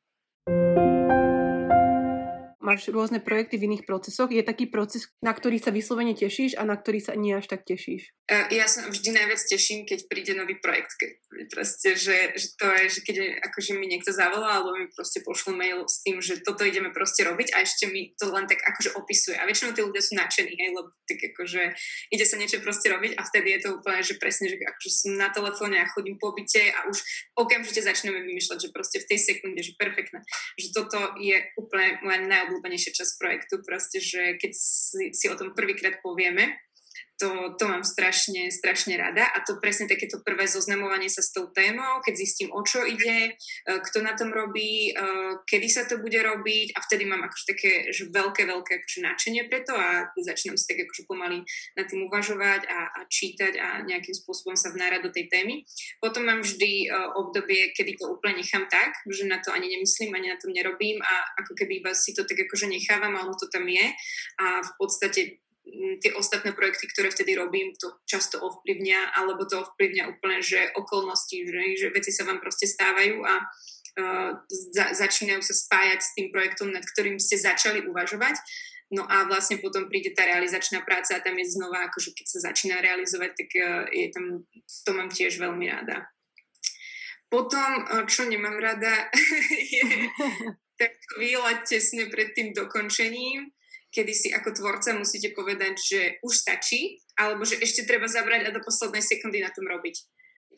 máš 2.66 2.90
rôzne 2.90 3.22
projekty 3.22 3.62
v 3.62 3.70
iných 3.70 3.86
procesoch. 3.86 4.34
Je 4.34 4.42
taký 4.42 4.66
proces, 4.66 5.06
na 5.22 5.30
ktorý 5.30 5.62
sa 5.62 5.70
vyslovene 5.70 6.18
tešíš 6.18 6.58
a 6.58 6.66
na 6.66 6.74
ktorý 6.74 6.98
sa 6.98 7.14
nie 7.14 7.30
až 7.30 7.46
tak 7.46 7.62
tešíš? 7.62 8.10
Ja 8.26 8.66
sa 8.66 8.90
vždy 8.90 9.14
najviac 9.14 9.38
teším, 9.38 9.86
keď 9.86 10.10
príde 10.10 10.34
nový 10.34 10.58
projekt. 10.58 10.98
Keď 10.98 11.10
proste, 11.46 11.94
že, 11.94 12.34
že 12.34 12.58
to 12.58 12.66
je, 12.74 12.98
že 12.98 13.00
keď 13.06 13.16
akože 13.38 13.78
mi 13.78 13.86
niekto 13.86 14.10
zavolá 14.10 14.58
alebo 14.58 14.74
mi 14.74 14.90
proste 14.90 15.22
pošlo 15.22 15.54
mail 15.54 15.86
s 15.86 16.02
tým, 16.02 16.18
že 16.18 16.42
toto 16.42 16.66
ideme 16.66 16.90
proste 16.90 17.22
robiť 17.22 17.54
a 17.54 17.62
ešte 17.62 17.86
mi 17.86 18.18
to 18.18 18.26
len 18.34 18.50
tak 18.50 18.58
akože 18.66 18.98
opisuje. 18.98 19.38
A 19.38 19.46
väčšinou 19.46 19.78
tí 19.78 19.86
ľudia 19.86 20.02
sú 20.02 20.18
nadšení, 20.18 20.58
hej, 20.58 20.74
lebo 20.74 20.90
tak 21.06 21.22
akože 21.22 21.62
ide 22.10 22.26
sa 22.26 22.34
niečo 22.34 22.58
proste 22.58 22.90
robiť 22.90 23.14
a 23.14 23.22
vtedy 23.22 23.54
je 23.54 23.60
to 23.62 23.68
úplne, 23.78 24.02
že 24.02 24.18
presne, 24.18 24.50
že 24.50 24.58
akože 24.58 24.90
som 24.90 25.14
na 25.14 25.30
telefóne 25.30 25.78
a 25.78 25.86
chodím 25.86 26.18
po 26.18 26.34
byte 26.34 26.74
a 26.74 26.90
už 26.90 26.98
okamžite 27.38 27.86
začneme 27.86 28.26
vymýšľať, 28.26 28.58
že 28.58 28.74
proste 28.74 28.98
v 28.98 29.06
tej 29.06 29.18
sekunde, 29.22 29.62
že 29.62 29.78
perfektné. 29.78 30.26
Že 30.58 30.68
toto 30.74 30.98
je 31.22 31.46
úplne 31.54 32.02
moja 32.02 32.18
najobľúbenejšia 32.26 32.55
najobľúbenejšia 32.56 32.96
časť 32.96 33.12
projektu, 33.20 33.54
proste, 33.60 34.00
že 34.00 34.40
keď 34.40 34.52
si, 34.56 35.12
si 35.12 35.26
o 35.28 35.36
tom 35.36 35.52
prvýkrát 35.52 36.00
povieme, 36.00 36.56
to, 37.16 37.56
to 37.56 37.64
mám 37.64 37.84
strašne, 37.84 38.52
strašne 38.52 38.96
rada. 39.00 39.24
A 39.32 39.40
to 39.40 39.56
presne 39.56 39.88
takéto 39.88 40.20
prvé 40.20 40.44
zoznamovanie 40.44 41.08
sa 41.08 41.24
s 41.24 41.32
tou 41.32 41.48
témou, 41.48 42.04
keď 42.04 42.14
zistím, 42.16 42.52
o 42.52 42.60
čo 42.60 42.84
ide, 42.84 43.32
e, 43.32 43.72
kto 43.80 44.04
na 44.04 44.12
tom 44.12 44.28
robí, 44.32 44.92
e, 44.92 45.02
kedy 45.48 45.68
sa 45.72 45.88
to 45.88 45.96
bude 45.96 46.16
robiť. 46.16 46.76
A 46.76 46.78
vtedy 46.84 47.08
mám 47.08 47.24
akože 47.24 47.44
také 47.48 47.72
že 47.88 48.12
veľké, 48.12 48.44
veľké 48.44 48.72
akože 48.84 49.00
nadšenie 49.00 49.48
pre 49.48 49.64
to 49.64 49.72
a 49.72 50.12
začínam 50.20 50.60
si 50.60 50.68
tak 50.68 50.84
akože 50.84 51.08
pomaly 51.08 51.40
nad 51.72 51.88
tým 51.88 52.04
uvažovať 52.04 52.68
a, 52.68 52.80
a 52.92 53.00
čítať 53.08 53.56
a 53.56 53.68
nejakým 53.88 54.12
spôsobom 54.12 54.52
sa 54.52 54.70
vnárať 54.76 55.00
do 55.08 55.10
tej 55.10 55.32
témy. 55.32 55.64
Potom 56.04 56.28
mám 56.28 56.44
vždy 56.44 56.86
e, 56.86 56.86
obdobie, 57.16 57.72
kedy 57.72 57.96
to 57.96 58.12
úplne 58.12 58.44
nechám 58.44 58.68
tak, 58.68 58.92
že 59.08 59.24
na 59.24 59.40
to 59.40 59.56
ani 59.56 59.72
nemyslím, 59.72 60.12
ani 60.12 60.28
na 60.28 60.38
tom 60.38 60.52
nerobím 60.52 61.00
a 61.00 61.14
ako 61.40 61.56
keby 61.56 61.80
iba 61.80 61.96
si 61.96 62.12
to 62.12 62.28
tak 62.28 62.36
akože 62.44 62.68
nechávam 62.68 63.16
a 63.16 63.24
to 63.32 63.48
tam 63.48 63.64
je. 63.64 63.86
A 64.36 64.60
v 64.60 64.72
podstate 64.76 65.45
tie 66.00 66.14
ostatné 66.14 66.54
projekty, 66.54 66.86
ktoré 66.90 67.10
vtedy 67.10 67.34
robím, 67.34 67.74
to 67.74 67.98
často 68.06 68.38
ovplyvňa, 68.38 69.18
alebo 69.18 69.44
to 69.44 69.66
ovplyvňa 69.66 70.04
úplne, 70.14 70.38
že 70.38 70.70
okolnosti, 70.78 71.34
že, 71.34 71.62
že 71.74 71.86
veci 71.90 72.14
sa 72.14 72.22
vám 72.22 72.38
proste 72.38 72.70
stávajú 72.70 73.26
a 73.26 73.34
uh, 73.42 74.30
za, 74.46 74.94
začínajú 74.94 75.42
sa 75.42 75.54
spájať 75.54 76.00
s 76.00 76.14
tým 76.14 76.30
projektom, 76.30 76.70
nad 76.70 76.86
ktorým 76.86 77.18
ste 77.18 77.34
začali 77.34 77.82
uvažovať. 77.82 78.38
No 78.94 79.02
a 79.02 79.26
vlastne 79.26 79.58
potom 79.58 79.90
príde 79.90 80.14
tá 80.14 80.22
realizačná 80.22 80.86
práca 80.86 81.18
a 81.18 81.24
tam 81.24 81.34
je 81.34 81.50
znova, 81.50 81.90
akože 81.90 82.14
keď 82.14 82.26
sa 82.30 82.38
začína 82.46 82.78
realizovať, 82.78 83.30
tak 83.34 83.48
uh, 83.58 83.90
je 83.90 84.06
tam, 84.14 84.46
to 84.86 84.90
mám 84.94 85.10
tiež 85.10 85.42
veľmi 85.42 85.66
rada. 85.66 86.06
Potom, 87.26 87.82
uh, 87.90 88.06
čo 88.06 88.30
nemám 88.30 88.54
rada, 88.62 89.10
je 89.74 89.82
tak 90.80 90.92
chvíľa 91.16 91.64
tesne 91.64 92.06
pred 92.12 92.36
tým 92.36 92.52
dokončením, 92.52 93.48
kedy 93.96 94.12
si 94.12 94.28
ako 94.28 94.52
tvorca 94.52 94.92
musíte 94.92 95.32
povedať, 95.32 95.74
že 95.80 96.00
už 96.20 96.36
stačí, 96.36 97.00
alebo 97.16 97.48
že 97.48 97.56
ešte 97.56 97.88
treba 97.88 98.04
zabrať 98.04 98.44
a 98.44 98.52
do 98.52 98.60
poslednej 98.60 99.00
sekundy 99.00 99.40
na 99.40 99.48
tom 99.48 99.64
robiť. 99.64 99.96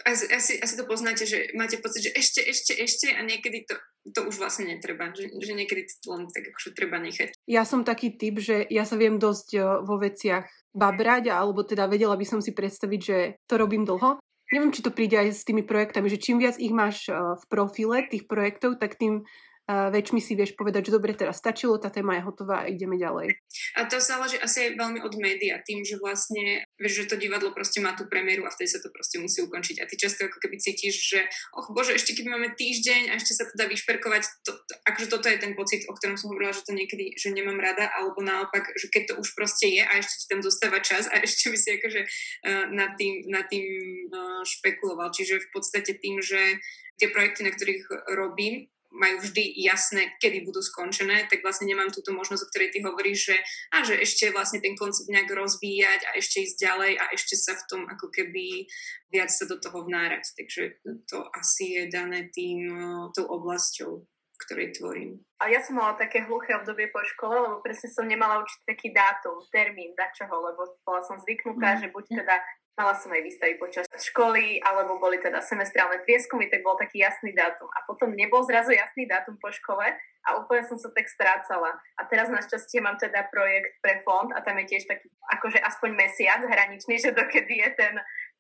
Asi, 0.07 0.31
asi, 0.31 0.53
asi 0.63 0.75
to 0.79 0.87
poznáte, 0.87 1.27
že 1.27 1.51
máte 1.59 1.79
pocit, 1.83 2.11
že 2.11 2.13
ešte, 2.15 2.39
ešte, 2.43 2.71
ešte 2.75 3.07
a 3.11 3.19
niekedy 3.23 3.67
to, 3.67 3.75
to 4.15 4.31
už 4.31 4.39
vlastne 4.39 4.71
netreba, 4.71 5.11
že, 5.11 5.27
že 5.27 5.53
niekedy 5.59 5.91
to 5.91 6.15
len 6.15 6.31
tak 6.31 6.51
akože 6.51 6.71
treba 6.75 7.03
nechať. 7.03 7.35
Ja 7.51 7.67
som 7.67 7.83
taký 7.83 8.15
typ, 8.15 8.39
že 8.39 8.63
ja 8.71 8.87
sa 8.87 8.95
viem 8.95 9.19
dosť 9.19 9.59
vo 9.83 9.99
veciach 9.99 10.47
babrať, 10.71 11.35
alebo 11.35 11.67
teda 11.67 11.91
vedela 11.91 12.15
by 12.15 12.27
som 12.27 12.39
si 12.39 12.55
predstaviť, 12.55 13.01
že 13.03 13.19
to 13.51 13.59
robím 13.59 13.83
dlho. 13.83 14.23
Neviem, 14.55 14.71
či 14.71 14.87
to 14.87 14.95
príde 14.95 15.19
aj 15.19 15.35
s 15.35 15.43
tými 15.43 15.67
projektami, 15.67 16.07
že 16.07 16.23
čím 16.23 16.39
viac 16.39 16.63
ich 16.63 16.71
máš 16.71 17.11
v 17.11 17.45
profile 17.51 18.07
tých 18.07 18.31
projektov, 18.31 18.79
tak 18.79 18.97
tým 18.97 19.27
väčšmi 19.69 20.21
si 20.25 20.33
vieš 20.33 20.57
povedať, 20.57 20.89
že 20.89 20.97
dobre, 20.97 21.13
teraz 21.13 21.45
stačilo, 21.45 21.77
tá 21.77 21.93
téma 21.93 22.17
je 22.17 22.25
hotová 22.25 22.65
a 22.65 22.71
ideme 22.73 22.97
ďalej. 22.97 23.37
A 23.77 23.85
to 23.85 24.01
záleží 24.01 24.41
asi 24.41 24.73
aj 24.73 24.81
veľmi 24.81 25.05
od 25.05 25.15
média, 25.21 25.61
tým, 25.61 25.85
že 25.85 26.01
vlastne 26.01 26.65
vieš, 26.81 27.05
že 27.05 27.09
to 27.13 27.21
divadlo 27.21 27.53
proste 27.53 27.85
má 27.85 27.93
tú 27.93 28.09
premiéru 28.09 28.49
a 28.49 28.53
vtedy 28.53 28.73
sa 28.73 28.81
to 28.81 28.89
proste 28.89 29.21
musí 29.21 29.45
ukončiť. 29.45 29.85
A 29.85 29.89
ty 29.89 30.01
často 30.01 30.25
ako 30.25 30.41
keby 30.41 30.57
cítiš, 30.57 30.97
že 30.97 31.21
och 31.53 31.69
bože, 31.77 31.93
ešte 31.93 32.17
keby 32.17 32.33
máme 32.33 32.49
týždeň 32.57 33.13
a 33.13 33.21
ešte 33.21 33.37
sa 33.37 33.45
to 33.45 33.55
dá 33.61 33.69
vyšperkovať, 33.69 34.23
to, 34.49 34.57
to, 34.57 34.73
akože 34.89 35.07
toto 35.13 35.29
je 35.29 35.37
ten 35.37 35.53
pocit, 35.53 35.85
o 35.85 35.93
ktorom 35.93 36.17
som 36.17 36.33
hovorila, 36.33 36.57
že 36.57 36.65
to 36.65 36.73
niekedy, 36.73 37.13
že 37.21 37.29
nemám 37.37 37.61
rada, 37.61 37.93
alebo 37.93 38.25
naopak, 38.25 38.73
že 38.73 38.89
keď 38.89 39.13
to 39.13 39.15
už 39.21 39.37
proste 39.37 39.69
je 39.69 39.85
a 39.85 39.93
ešte 40.01 40.25
ti 40.25 40.27
tam 40.33 40.41
zostáva 40.41 40.81
čas 40.81 41.05
a 41.13 41.21
ešte 41.29 41.53
by 41.53 41.59
si 41.61 41.69
akože 41.77 42.01
uh, 42.09 42.65
nad 42.73 42.97
tým, 42.97 43.29
nad 43.29 43.45
tým 43.53 43.69
uh, 44.09 44.41
špekuloval. 44.49 45.13
Čiže 45.13 45.45
v 45.45 45.49
podstate 45.53 45.93
tým, 46.01 46.25
že 46.25 46.57
tie 46.97 47.13
projekty, 47.13 47.45
na 47.45 47.53
ktorých 47.53 48.17
robím, 48.17 48.67
majú 48.89 49.21
vždy 49.21 49.61
jasné, 49.61 50.17
kedy 50.17 50.49
budú 50.49 50.65
skončené, 50.65 51.29
tak 51.29 51.45
vlastne 51.45 51.69
nemám 51.69 51.93
túto 51.93 52.11
možnosť, 52.17 52.43
o 52.45 52.51
ktorej 52.51 52.71
ty 52.73 52.79
hovoríš, 52.81 53.19
že, 53.33 53.37
a 53.75 53.85
že 53.85 53.95
ešte 54.01 54.33
vlastne 54.33 54.65
ten 54.65 54.73
koncept 54.75 55.13
nejak 55.13 55.29
rozvíjať 55.29 56.01
a 56.09 56.11
ešte 56.17 56.49
ísť 56.49 56.57
ďalej 56.57 56.93
a 56.97 57.05
ešte 57.13 57.35
sa 57.37 57.53
v 57.53 57.67
tom 57.69 57.83
ako 57.85 58.09
keby 58.09 58.65
viac 59.13 59.29
sa 59.29 59.45
do 59.45 59.61
toho 59.61 59.85
vnárať. 59.85 60.25
Takže 60.35 60.63
to 61.05 61.29
asi 61.37 61.81
je 61.81 61.83
dané 61.93 62.33
tým, 62.33 62.73
tou 63.13 63.29
oblasťou 63.29 64.09
ktorej 64.39 64.71
tvorím. 64.79 65.19
A 65.43 65.51
ja 65.51 65.59
som 65.59 65.75
mala 65.75 65.99
také 65.99 66.23
hluché 66.23 66.55
obdobie 66.55 66.95
po 66.95 67.03
škole, 67.03 67.35
lebo 67.43 67.59
presne 67.59 67.91
som 67.91 68.07
nemala 68.07 68.39
určite 68.39 68.71
taký 68.71 68.95
dátum, 68.95 69.43
termín, 69.51 69.99
dačoho, 69.99 70.31
lebo 70.31 70.79
bola 70.87 71.03
som 71.03 71.19
zvyknutá, 71.19 71.75
mm. 71.75 71.79
že 71.83 71.87
buď 71.91 72.05
teda 72.23 72.37
Mala 72.79 72.95
som 72.95 73.11
aj 73.11 73.27
výstavy 73.27 73.59
počas 73.59 73.91
školy, 73.91 74.63
alebo 74.63 75.03
boli 75.03 75.19
teda 75.19 75.43
semestrálne 75.43 75.99
prieskumy, 76.07 76.47
tak 76.47 76.63
bol 76.63 76.79
taký 76.79 77.03
jasný 77.03 77.35
dátum. 77.35 77.67
A 77.75 77.83
potom 77.83 78.15
nebol 78.15 78.47
zrazu 78.47 78.71
jasný 78.71 79.11
dátum 79.11 79.35
po 79.43 79.51
škole 79.51 79.83
a 79.99 80.29
úplne 80.39 80.63
som 80.63 80.79
sa 80.79 80.87
tak 80.95 81.11
strácala. 81.11 81.75
A 81.99 82.07
teraz 82.07 82.31
našťastie 82.31 82.79
mám 82.79 82.95
teda 82.95 83.27
projekt 83.35 83.83
pre 83.83 83.99
fond 84.07 84.31
a 84.31 84.39
tam 84.47 84.63
je 84.63 84.71
tiež 84.71 84.87
taký, 84.87 85.11
akože 85.27 85.59
aspoň 85.59 85.91
mesiac 85.99 86.39
hraničný, 86.47 87.03
že 87.03 87.11
dokedy 87.11 87.67
je 87.67 87.71
ten 87.75 87.95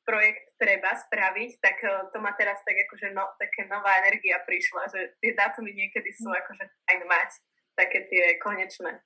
projekt 0.06 0.54
treba 0.56 0.96
spraviť, 0.96 1.50
tak 1.60 1.76
e, 1.84 1.88
to 2.14 2.18
ma 2.24 2.32
teraz 2.32 2.62
tak 2.64 2.78
akože 2.88 3.12
no, 3.12 3.28
také 3.36 3.68
nová 3.68 3.92
energia 4.00 4.40
prišla, 4.40 4.88
že 4.88 5.00
tie 5.20 5.36
dátumy 5.36 5.76
niekedy 5.76 6.08
sú 6.16 6.32
akože 6.32 6.64
aj 6.64 6.96
mať, 7.04 7.30
také 7.76 8.08
tie 8.08 8.40
konečné. 8.40 9.04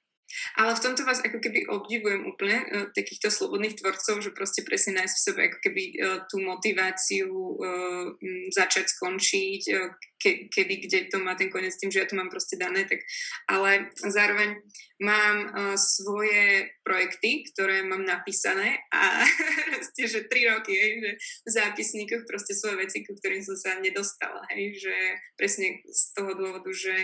Ale 0.56 0.72
v 0.76 0.82
tomto 0.82 1.04
vás 1.04 1.20
ako 1.20 1.38
keby 1.44 1.68
obdivujem 1.68 2.24
úplne, 2.24 2.58
uh, 2.64 2.86
takýchto 2.92 3.28
slobodných 3.28 3.76
tvorcov, 3.76 4.24
že 4.24 4.32
proste 4.32 4.64
presne 4.64 5.00
nájsť 5.00 5.14
v 5.14 5.24
sebe 5.24 5.40
ako 5.48 5.58
keby 5.60 5.82
uh, 5.92 6.18
tú 6.28 6.40
motiváciu 6.40 7.28
m, 7.28 8.16
začať 8.48 8.88
skončiť, 8.96 9.62
uh, 9.76 9.92
ke, 10.22 10.46
kedy, 10.48 10.74
kde 10.86 10.98
to 11.10 11.18
má 11.18 11.34
ten 11.34 11.50
koniec 11.50 11.74
tým, 11.76 11.90
že 11.90 12.00
ja 12.00 12.06
to 12.06 12.14
mám 12.14 12.30
proste 12.30 12.54
dané, 12.54 12.86
tak 12.86 13.02
ale 13.50 13.90
zároveň 13.98 14.62
mám 15.02 15.36
uh, 15.50 15.74
svoje 15.74 16.70
projekty, 16.86 17.42
ktoré 17.52 17.82
mám 17.82 18.06
napísané 18.06 18.78
a 18.94 19.26
proste, 19.74 20.06
že 20.06 20.30
tri 20.30 20.46
roky, 20.46 20.72
hej, 20.72 20.92
že 21.02 21.10
v 21.18 21.50
zápisníkoch 21.50 22.24
proste 22.24 22.54
svoje 22.54 22.86
veci, 22.86 23.02
ku 23.02 23.18
ktorým 23.18 23.42
som 23.42 23.58
sa 23.58 23.76
nedostala, 23.82 24.46
hej, 24.54 24.78
že 24.78 24.96
presne 25.34 25.82
z 25.90 26.02
toho 26.14 26.32
dôvodu, 26.38 26.70
že 26.70 26.94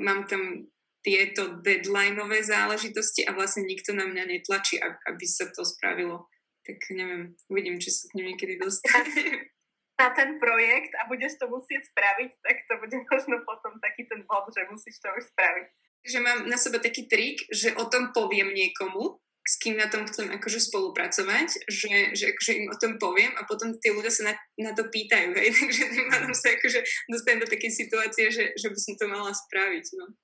mám 0.00 0.24
tam 0.24 0.64
tieto 1.02 1.62
deadlineové 1.62 2.42
záležitosti 2.42 3.22
a 3.24 3.34
vlastne 3.34 3.64
nikto 3.64 3.94
na 3.94 4.04
mňa 4.04 4.24
netlačí, 4.26 4.78
aby 4.82 5.24
sa 5.26 5.46
to 5.50 5.62
spravilo. 5.62 6.26
Tak 6.66 6.78
neviem, 6.92 7.32
uvidím, 7.48 7.80
či 7.80 7.88
sa 7.88 8.10
k 8.12 8.20
nim 8.20 8.34
niekedy 8.34 8.60
dostane. 8.60 9.08
Na 9.98 10.14
ten 10.14 10.38
projekt 10.38 10.94
a 10.94 11.10
budeš 11.10 11.42
to 11.42 11.50
musieť 11.50 11.82
spraviť, 11.90 12.30
tak 12.38 12.56
to 12.70 12.74
bude 12.78 12.96
možno 13.10 13.42
potom 13.42 13.82
taký 13.82 14.06
ten 14.06 14.22
bod, 14.30 14.46
že 14.54 14.70
musíš 14.70 15.02
to 15.02 15.10
už 15.10 15.26
spraviť. 15.34 15.66
Že 16.06 16.18
mám 16.22 16.38
na 16.46 16.54
sebe 16.54 16.78
taký 16.78 17.10
trik, 17.10 17.42
že 17.50 17.74
o 17.74 17.90
tom 17.90 18.14
poviem 18.14 18.54
niekomu, 18.54 19.18
s 19.48 19.58
kým 19.58 19.80
na 19.80 19.90
tom 19.90 20.04
chcem 20.04 20.28
akože 20.28 20.70
spolupracovať, 20.70 21.66
že, 21.66 22.12
že 22.12 22.24
akože 22.36 22.52
im 22.52 22.66
o 22.68 22.76
tom 22.76 23.00
poviem 23.00 23.32
a 23.40 23.48
potom 23.48 23.72
tí 23.80 23.88
ľudia 23.88 24.12
sa 24.12 24.30
na, 24.30 24.34
na 24.60 24.76
to 24.76 24.86
pýtajú, 24.92 25.32
hej, 25.32 25.50
takže 25.58 25.82
tým 25.88 26.06
pádom 26.12 26.30
sa 26.36 26.52
akože 26.52 26.80
dostanem 27.08 27.42
do 27.42 27.48
takej 27.48 27.72
situácie, 27.72 28.28
že, 28.28 28.44
že 28.54 28.68
by 28.68 28.78
som 28.78 28.94
to 29.00 29.04
mala 29.08 29.32
spraviť, 29.32 29.86
no. 29.96 30.14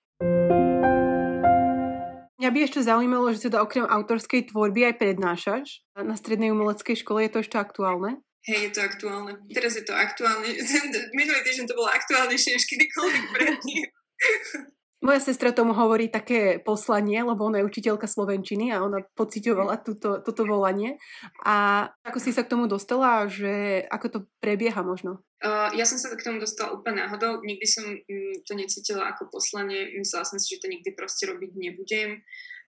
Mňa 2.44 2.52
by 2.52 2.61
ešte 2.61 2.85
zaujímalo, 2.85 3.33
že 3.33 3.48
teda 3.48 3.64
okrem 3.64 3.88
autorskej 3.88 4.52
tvorby 4.52 4.92
aj 4.92 5.00
prednášaš. 5.00 5.80
Na 5.96 6.12
strednej 6.12 6.52
umeleckej 6.52 7.00
škole 7.00 7.24
je 7.24 7.33
to 7.33 7.40
ešte 7.40 7.57
aktuálne? 7.57 8.20
Hej, 8.44 8.68
je 8.68 8.70
to 8.76 8.80
aktuálne. 8.85 9.33
Teraz 9.48 9.80
je 9.80 9.85
to 9.88 9.96
aktuálne. 9.96 10.52
Minulý 11.16 11.40
týždeň 11.40 11.72
to 11.72 11.78
bolo 11.80 11.88
aktuálnejšie 11.88 12.61
než 12.61 12.68
kedykoľvek 12.68 13.24
predtým. 13.33 13.85
Moja 15.04 15.20
sestra 15.20 15.52
tomu 15.52 15.76
hovorí 15.76 16.08
také 16.08 16.56
poslanie, 16.64 17.20
lebo 17.20 17.44
ona 17.44 17.60
je 17.60 17.68
učiteľka 17.68 18.08
slovenčiny 18.08 18.72
a 18.72 18.80
ona 18.80 19.04
pocitovala 19.12 19.76
túto, 19.84 20.24
toto 20.24 20.48
volanie. 20.48 20.96
A 21.44 21.86
ako 22.08 22.16
si 22.16 22.32
sa 22.32 22.40
k 22.40 22.56
tomu 22.56 22.64
dostala, 22.64 23.28
že 23.28 23.84
ako 23.92 24.06
to 24.08 24.18
prebieha 24.40 24.80
možno? 24.80 25.20
Uh, 25.44 25.68
ja 25.76 25.84
som 25.84 26.00
sa 26.00 26.08
k 26.16 26.24
tomu 26.24 26.40
dostala 26.40 26.72
úplne 26.72 27.04
náhodou. 27.04 27.44
Nikdy 27.44 27.66
som 27.68 27.84
um, 27.84 28.32
to 28.48 28.56
necítila 28.56 29.12
ako 29.12 29.28
poslanie. 29.28 29.92
Myslela 30.00 30.24
som 30.24 30.40
si, 30.40 30.56
že 30.56 30.64
to 30.64 30.72
nikdy 30.72 30.96
proste 30.96 31.28
robiť 31.28 31.52
nebudem. 31.52 32.24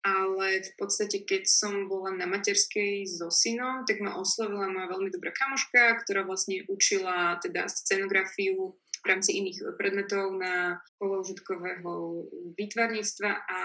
Ale 0.04 0.62
v 0.62 0.72
podstate, 0.76 1.24
keď 1.24 1.48
som 1.48 1.88
bola 1.88 2.12
na 2.12 2.28
materskej 2.28 3.08
so 3.08 3.32
synom, 3.32 3.88
tak 3.88 4.04
ma 4.04 4.20
oslovila 4.20 4.68
moja 4.68 4.92
veľmi 4.92 5.08
dobrá 5.10 5.32
kamoška, 5.32 6.04
ktorá 6.04 6.28
vlastne 6.28 6.60
učila 6.68 7.40
teda 7.40 7.72
scenografiu 7.72 8.76
rámci 9.08 9.40
iných 9.40 9.74
predmetov 9.80 10.36
na 10.36 10.76
položitkového 11.00 12.24
výtvarníctva 12.56 13.30
a 13.32 13.60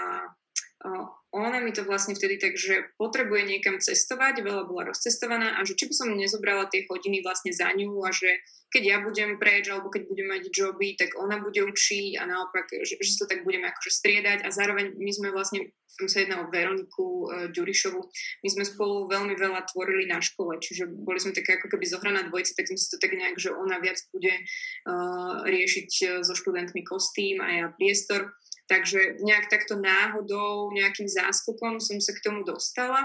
ona 1.34 1.58
mi 1.58 1.74
to 1.74 1.82
vlastne 1.82 2.14
vtedy 2.14 2.38
tak, 2.38 2.54
že 2.54 2.94
potrebuje 2.94 3.42
niekam 3.50 3.82
cestovať, 3.82 4.46
veľa 4.46 4.70
bola 4.70 4.94
rozcestovaná 4.94 5.58
a 5.58 5.66
že 5.66 5.74
či 5.74 5.90
by 5.90 5.94
som 5.94 6.14
nezobrala 6.14 6.70
tie 6.70 6.86
hodiny 6.86 7.26
vlastne 7.26 7.50
za 7.50 7.74
ňu 7.74 7.90
a 8.06 8.14
že 8.14 8.30
keď 8.70 8.82
ja 8.86 8.96
budem 9.02 9.38
preč 9.38 9.66
alebo 9.66 9.90
keď 9.90 10.06
budem 10.06 10.30
mať 10.30 10.50
joby, 10.50 10.94
tak 10.94 11.14
ona 11.18 11.42
bude 11.42 11.58
učiť 11.58 12.18
a 12.18 12.26
naopak, 12.26 12.70
že, 12.82 12.98
že 12.98 13.18
to 13.18 13.26
tak 13.26 13.42
budeme 13.42 13.66
akože 13.70 13.90
striedať 13.90 14.46
a 14.46 14.48
zároveň 14.54 14.94
my 14.94 15.10
sme 15.10 15.28
vlastne 15.34 15.74
som 15.94 16.10
sa 16.10 16.26
jedná 16.26 16.42
o 16.42 16.50
Veroniku 16.50 17.30
uh, 17.30 17.46
Ďurišovu. 17.54 18.00
My 18.42 18.48
sme 18.50 18.64
spolu 18.66 19.06
veľmi 19.06 19.38
veľa 19.38 19.62
tvorili 19.70 20.10
na 20.10 20.18
škole, 20.18 20.58
čiže 20.58 20.90
boli 20.90 21.22
sme 21.22 21.30
také 21.30 21.54
ako 21.54 21.70
keby 21.70 21.86
zohraná 21.86 22.26
dvojica, 22.26 22.58
tak 22.58 22.66
sme 22.66 22.78
si 22.78 22.90
to 22.90 22.98
tak 22.98 23.14
nejak, 23.14 23.38
že 23.38 23.54
ona 23.54 23.78
viac 23.78 24.02
bude 24.10 24.34
uh, 24.34 25.46
riešiť 25.46 25.90
uh, 26.02 26.08
so 26.26 26.34
študentmi 26.34 26.82
kostým 26.82 27.38
a 27.38 27.48
ja 27.62 27.66
priestor. 27.70 28.34
Takže 28.64 29.20
nejak 29.20 29.52
takto 29.52 29.76
náhodou, 29.76 30.72
nejakým 30.72 31.04
záskokom 31.04 31.84
som 31.84 32.00
sa 32.00 32.16
k 32.16 32.24
tomu 32.24 32.48
dostala. 32.48 33.04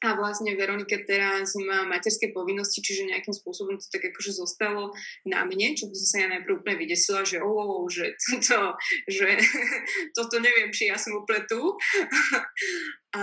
A 0.00 0.16
vlastne 0.16 0.56
Veronika 0.56 0.96
teraz 1.04 1.52
má 1.60 1.84
materské 1.84 2.32
povinnosti, 2.32 2.80
čiže 2.80 3.12
nejakým 3.12 3.36
spôsobom 3.36 3.76
to 3.76 3.84
tak 3.92 4.08
akože 4.08 4.32
zostalo 4.32 4.96
na 5.28 5.44
mne, 5.44 5.76
čo 5.76 5.92
by 5.92 5.94
som 6.00 6.08
sa 6.08 6.16
ja 6.24 6.28
najprv 6.32 6.64
úplne 6.64 6.80
vydesila, 6.80 7.20
že 7.20 7.44
oh, 7.44 7.84
že 7.84 8.16
toto, 8.24 8.80
že 9.04 9.28
toto 10.16 10.40
neviem, 10.40 10.72
či 10.72 10.88
ja 10.88 10.96
som 10.96 11.20
úplne 11.20 11.44
tu. 11.44 11.60
A 13.20 13.22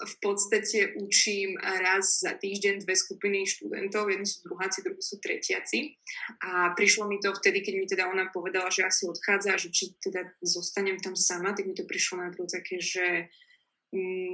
v 0.00 0.14
podstate 0.24 0.96
učím 0.96 1.60
raz 1.60 2.24
za 2.24 2.32
týždeň 2.32 2.84
dve 2.84 2.94
skupiny 2.96 3.44
študentov, 3.44 4.08
jedni 4.08 4.24
sú 4.24 4.48
druháci, 4.48 4.80
druhí 4.80 5.02
sú 5.04 5.20
tretiaci. 5.20 6.00
A 6.40 6.72
prišlo 6.72 7.04
mi 7.04 7.20
to 7.20 7.36
vtedy, 7.36 7.60
keď 7.60 7.74
mi 7.76 7.86
teda 7.86 8.04
ona 8.08 8.32
povedala, 8.32 8.72
že 8.72 8.88
asi 8.88 9.04
odchádza, 9.04 9.60
že 9.60 9.68
či 9.68 9.92
teda 10.00 10.24
zostanem 10.40 10.96
tam 10.98 11.12
sama, 11.12 11.52
tak 11.52 11.68
mi 11.68 11.76
to 11.76 11.84
prišlo 11.84 12.24
najprv 12.24 12.46
také, 12.48 12.80
že 12.80 13.28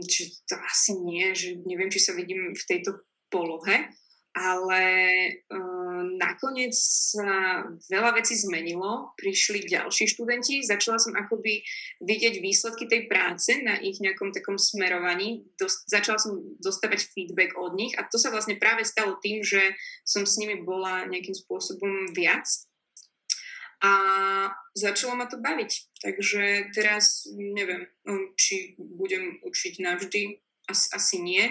či 0.06 0.22
mm, 0.28 0.30
to 0.44 0.54
asi 0.60 0.92
nie, 1.00 1.32
že 1.32 1.56
neviem, 1.64 1.88
či 1.88 2.00
sa 2.00 2.12
vidím 2.12 2.52
v 2.52 2.64
tejto 2.68 3.00
polohe, 3.32 3.90
ale 4.36 4.84
uh, 5.48 6.04
nakoniec 6.20 6.76
sa 6.76 7.64
veľa 7.88 8.20
vecí 8.20 8.36
zmenilo, 8.36 9.16
prišli 9.16 9.64
ďalší 9.64 10.12
študenti, 10.12 10.60
začala 10.60 11.00
som 11.00 11.16
akoby 11.16 11.64
vidieť 12.04 12.44
výsledky 12.44 12.84
tej 12.84 13.08
práce 13.08 13.56
na 13.64 13.80
ich 13.80 13.96
nejakom 13.96 14.36
takom 14.36 14.60
smerovaní, 14.60 15.48
Dos- 15.56 15.88
začala 15.88 16.20
som 16.20 16.36
dostávať 16.60 17.08
feedback 17.16 17.56
od 17.56 17.72
nich. 17.80 17.96
A 17.96 18.04
to 18.04 18.20
sa 18.20 18.28
vlastne 18.28 18.60
práve 18.60 18.84
stalo 18.84 19.16
tým, 19.24 19.40
že 19.40 19.72
som 20.04 20.28
s 20.28 20.36
nimi 20.36 20.60
bola 20.60 21.08
nejakým 21.08 21.32
spôsobom 21.32 22.12
viac. 22.12 22.44
A 23.80 23.92
začalo 24.76 25.16
ma 25.16 25.28
to 25.28 25.40
baviť. 25.40 26.00
Takže 26.04 26.76
teraz 26.76 27.24
neviem, 27.32 27.88
um, 28.04 28.36
či 28.36 28.76
budem 28.76 29.40
učiť 29.44 29.80
navždy, 29.80 30.44
asi, 30.66 30.86
asi 30.92 31.16
nie, 31.22 31.44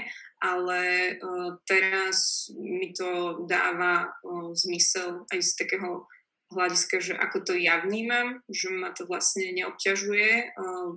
ale 0.44 1.16
uh, 1.18 1.58
teraz 1.64 2.50
mi 2.56 2.92
to 2.92 3.44
dáva 3.48 4.12
uh, 4.12 4.52
zmysel 4.54 5.24
aj 5.32 5.40
z 5.42 5.52
takého 5.56 6.06
hľadiska, 6.54 7.02
že 7.02 7.14
ako 7.18 7.38
to 7.42 7.54
ja 7.58 7.82
vnímam, 7.82 8.44
že 8.52 8.70
ma 8.70 8.94
to 8.94 9.08
vlastne 9.10 9.50
neobťažuje, 9.56 10.54
uh, 10.54 10.92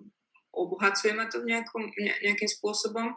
obohacuje 0.52 1.14
ma 1.14 1.31
to 1.31 1.44
nejakom, 1.46 1.92
ne, 1.96 2.14
nejakým 2.24 2.50
spôsobom 2.50 3.14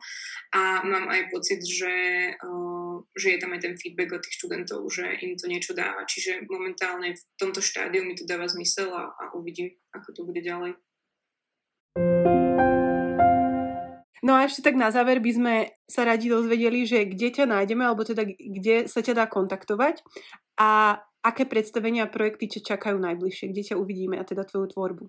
a 0.54 0.62
mám 0.86 1.10
aj 1.10 1.34
pocit, 1.34 1.66
že, 1.66 1.96
uh, 2.38 3.02
že 3.18 3.36
je 3.36 3.40
tam 3.42 3.58
aj 3.58 3.62
ten 3.66 3.76
feedback 3.76 4.14
od 4.14 4.22
tých 4.22 4.38
študentov, 4.38 4.86
že 4.94 5.10
im 5.26 5.36
to 5.36 5.50
niečo 5.50 5.74
dáva. 5.74 6.06
Čiže 6.06 6.46
momentálne 6.46 7.18
v 7.18 7.24
tomto 7.42 7.60
štádiu 7.60 8.06
mi 8.06 8.14
to 8.14 8.30
dáva 8.30 8.46
zmysel 8.46 8.94
a, 8.94 9.10
a 9.10 9.24
uvidím, 9.34 9.74
ako 9.92 10.10
to 10.14 10.22
bude 10.24 10.42
ďalej. 10.46 10.78
No 14.22 14.38
a 14.38 14.46
ešte 14.46 14.62
tak 14.62 14.78
na 14.78 14.94
záver 14.94 15.18
by 15.18 15.32
sme 15.34 15.56
sa 15.90 16.06
radi 16.06 16.30
dozvedeli, 16.30 16.86
že 16.86 17.10
kde 17.10 17.34
ťa 17.42 17.46
nájdeme, 17.50 17.82
alebo 17.82 18.06
teda 18.06 18.22
kde 18.30 18.86
sa 18.86 19.02
ťa 19.02 19.18
dá 19.18 19.26
kontaktovať 19.26 20.06
a 20.62 21.02
aké 21.26 21.50
predstavenia 21.50 22.06
a 22.06 22.14
projekty 22.14 22.46
ťa 22.50 22.78
čakajú 22.78 23.02
najbližšie, 23.02 23.50
kde 23.50 23.74
ťa 23.74 23.76
uvidíme 23.82 24.22
a 24.22 24.26
teda 24.26 24.46
tvoju 24.46 24.78
tvorbu. 24.78 25.06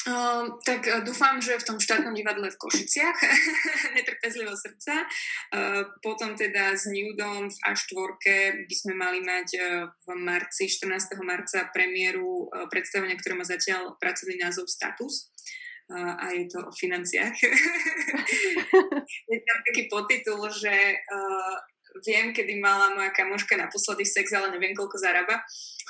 Uh, 0.00 0.56
tak 0.64 0.88
uh, 0.88 1.04
dúfam, 1.04 1.36
že 1.44 1.60
v 1.60 1.66
tom 1.66 1.76
štátnom 1.76 2.16
divadle 2.16 2.48
v 2.48 2.56
Košiciach, 2.56 3.20
netrpezlivo 4.00 4.56
srdca. 4.56 5.04
Uh, 5.52 5.84
potom 6.00 6.32
teda 6.40 6.72
s 6.72 6.88
Newdom 6.88 7.52
v 7.52 7.58
A4 7.68 8.16
by 8.64 8.74
sme 8.80 8.96
mali 8.96 9.20
mať 9.20 9.48
uh, 9.60 9.92
v 9.92 10.16
marci, 10.24 10.72
14. 10.72 11.20
marca 11.20 11.68
premiéru 11.68 12.48
uh, 12.48 12.64
predstavenia, 12.72 13.12
ktoré 13.20 13.36
má 13.36 13.44
zatiaľ 13.44 14.00
pracovný 14.00 14.40
názov 14.40 14.72
Status. 14.72 15.28
A 15.90 16.30
je 16.30 16.46
to 16.46 16.58
o 16.66 16.70
financiách. 16.70 17.34
je 19.32 19.38
tam 19.42 19.58
taký 19.66 19.82
podtitul, 19.90 20.46
že 20.54 20.94
viem, 22.06 22.32
kedy 22.32 22.62
mala 22.62 22.94
moja 22.94 23.10
kamoška 23.10 23.58
naposledy 23.58 24.06
sex, 24.06 24.32
ale 24.32 24.54
neviem, 24.54 24.76
koľko 24.76 24.96
zarába. 24.98 25.42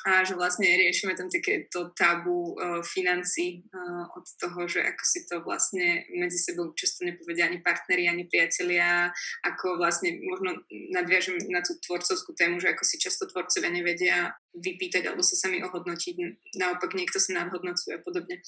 A 0.08 0.24
že 0.24 0.32
vlastne 0.32 0.64
riešime 0.64 1.12
tam 1.12 1.28
takéto 1.28 1.92
tabu 1.92 2.56
uh, 2.56 2.80
financí 2.80 3.60
uh, 3.68 4.08
od 4.16 4.24
toho, 4.40 4.64
že 4.64 4.80
ako 4.80 5.02
si 5.04 5.20
to 5.28 5.44
vlastne 5.44 6.08
medzi 6.16 6.40
sebou 6.40 6.72
často 6.72 7.04
nepovedia 7.04 7.44
ani 7.44 7.60
partneri, 7.60 8.08
ani 8.08 8.24
priatelia, 8.24 9.12
ako 9.44 9.76
vlastne 9.76 10.16
možno 10.24 10.64
nadviažem 10.96 11.36
na 11.52 11.60
tú 11.60 11.76
tvorcovskú 11.84 12.32
tému, 12.32 12.64
že 12.64 12.72
ako 12.72 12.82
si 12.88 12.96
často 12.96 13.28
tvorcovia 13.28 13.68
nevedia 13.68 14.16
vypýtať 14.56 15.04
alebo 15.04 15.20
sa 15.20 15.36
sami 15.36 15.60
ohodnotiť. 15.60 16.16
Naopak 16.56 16.96
niekto 16.96 17.20
sa 17.20 17.44
nadhodnocuje 17.44 18.00
a 18.00 18.00
podobne. 18.00 18.40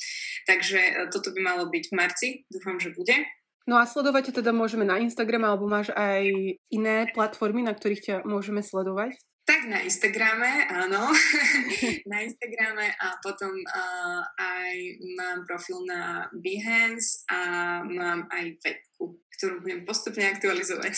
Takže 0.49 0.81
uh, 0.81 0.95
toto 1.13 1.37
by 1.37 1.41
malo 1.45 1.69
byť 1.69 1.85
v 1.93 1.97
marci. 2.01 2.29
Dúfam, 2.49 2.81
že 2.81 2.97
bude. 2.97 3.29
No 3.67 3.79
a 3.79 3.87
sledovať 3.87 4.35
teda 4.35 4.51
môžeme 4.51 4.83
na 4.83 4.99
Instagram, 4.99 5.47
alebo 5.47 5.71
máš 5.71 5.95
aj 5.95 6.27
iné 6.71 7.07
platformy, 7.15 7.63
na 7.63 7.75
ktorých 7.75 8.03
ťa 8.03 8.17
môžeme 8.27 8.59
sledovať? 8.59 9.15
Tak 9.43 9.67
na 9.67 9.83
Instagrame, 9.83 10.71
áno. 10.71 11.11
na 12.13 12.19
Instagrame 12.23 12.95
a 12.95 13.19
potom 13.19 13.51
uh, 13.51 14.23
aj 14.39 14.75
mám 15.19 15.43
profil 15.51 15.83
na 15.83 16.31
Behance 16.31 17.27
a 17.27 17.39
mám 17.83 18.31
aj 18.31 18.55
webku, 18.63 19.19
ktorú 19.39 19.67
budem 19.67 19.83
postupne 19.83 20.31
aktualizovať. 20.31 20.95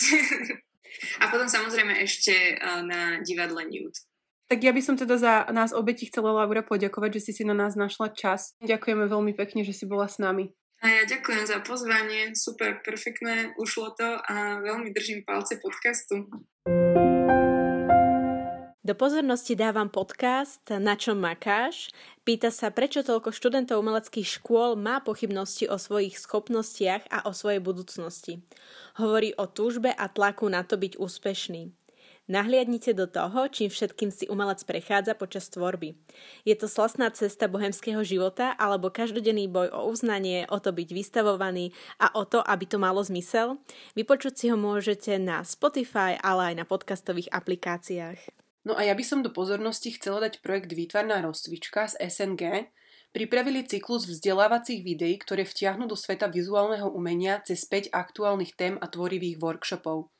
a 1.21 1.33
potom 1.33 1.49
samozrejme 1.49 1.97
ešte 2.05 2.57
uh, 2.61 2.85
na 2.85 3.17
divadle 3.25 3.65
Nude. 3.65 3.97
Tak 4.45 4.61
ja 4.61 4.69
by 4.69 4.81
som 4.85 4.93
teda 4.93 5.17
za 5.17 5.49
nás 5.49 5.73
obe 5.73 5.97
ti 5.97 6.05
chcela, 6.05 6.29
Laura, 6.29 6.61
poďakovať, 6.61 7.17
že 7.17 7.21
si 7.25 7.31
si 7.41 7.43
na 7.49 7.57
nás 7.57 7.73
našla 7.73 8.13
čas. 8.13 8.53
Ďakujeme 8.61 9.09
veľmi 9.09 9.33
pekne, 9.33 9.65
že 9.65 9.73
si 9.73 9.89
bola 9.89 10.05
s 10.05 10.21
nami. 10.21 10.53
A 10.85 11.01
ja 11.01 11.03
ďakujem 11.09 11.49
za 11.49 11.65
pozvanie, 11.65 12.37
super, 12.37 12.77
perfektné, 12.85 13.57
ušlo 13.57 13.97
to 13.97 14.05
a 14.05 14.61
veľmi 14.61 14.93
držím 14.93 15.25
palce 15.25 15.57
podcastu. 15.57 16.29
Do 18.85 18.93
pozornosti 18.93 19.57
dávam 19.57 19.89
podcast 19.89 20.61
Na 20.69 20.93
čom 20.93 21.17
makáš? 21.17 21.89
Pýta 22.21 22.53
sa, 22.53 22.69
prečo 22.69 23.01
toľko 23.01 23.33
študentov 23.33 23.81
umeleckých 23.81 24.37
škôl 24.37 24.77
má 24.77 25.01
pochybnosti 25.01 25.65
o 25.65 25.81
svojich 25.81 26.21
schopnostiach 26.21 27.09
a 27.09 27.25
o 27.25 27.33
svojej 27.33 27.65
budúcnosti. 27.65 28.45
Hovorí 29.01 29.33
o 29.41 29.49
túžbe 29.49 29.89
a 29.89 30.05
tlaku 30.05 30.45
na 30.53 30.61
to 30.61 30.77
byť 30.77 31.01
úspešný. 31.01 31.73
Nahliadnite 32.25 32.97
do 32.97 33.05
toho, 33.05 33.45
čím 33.53 33.69
všetkým 33.69 34.09
si 34.09 34.25
umelec 34.25 34.65
prechádza 34.65 35.13
počas 35.13 35.45
tvorby. 35.53 35.93
Je 36.41 36.57
to 36.57 36.65
slastná 36.65 37.13
cesta 37.13 37.45
bohemského 37.45 38.01
života 38.01 38.57
alebo 38.57 38.89
každodenný 38.89 39.45
boj 39.45 39.69
o 39.69 39.85
uznanie, 39.93 40.49
o 40.49 40.57
to 40.57 40.73
byť 40.73 40.89
vystavovaný 40.89 41.69
a 42.01 42.09
o 42.17 42.25
to, 42.25 42.41
aby 42.41 42.65
to 42.65 42.81
malo 42.81 43.05
zmysel? 43.05 43.61
Vypočuť 43.93 44.33
si 44.41 44.45
ho 44.49 44.57
môžete 44.57 45.21
na 45.21 45.45
Spotify, 45.45 46.17
ale 46.17 46.53
aj 46.53 46.55
na 46.57 46.65
podcastových 46.65 47.29
aplikáciách. 47.29 48.17
No 48.65 48.73
a 48.73 48.81
ja 48.81 48.97
by 48.97 49.05
som 49.05 49.21
do 49.21 49.29
pozornosti 49.29 49.93
chcela 49.93 50.25
dať 50.25 50.41
projekt 50.41 50.73
Výtvarná 50.73 51.21
rozcvička 51.21 51.93
z 51.93 52.09
SNG, 52.09 52.73
Pripravili 53.15 53.63
cyklus 53.63 54.03
vzdelávacích 54.11 54.83
videí, 54.83 55.15
ktoré 55.15 55.47
vtiahnu 55.47 55.87
do 55.87 55.95
sveta 55.95 56.27
vizuálneho 56.27 56.91
umenia 56.91 57.39
cez 57.47 57.63
5 57.63 57.95
aktuálnych 57.95 58.59
tém 58.59 58.75
a 58.75 58.91
tvorivých 58.91 59.39
workshopov. 59.39 60.11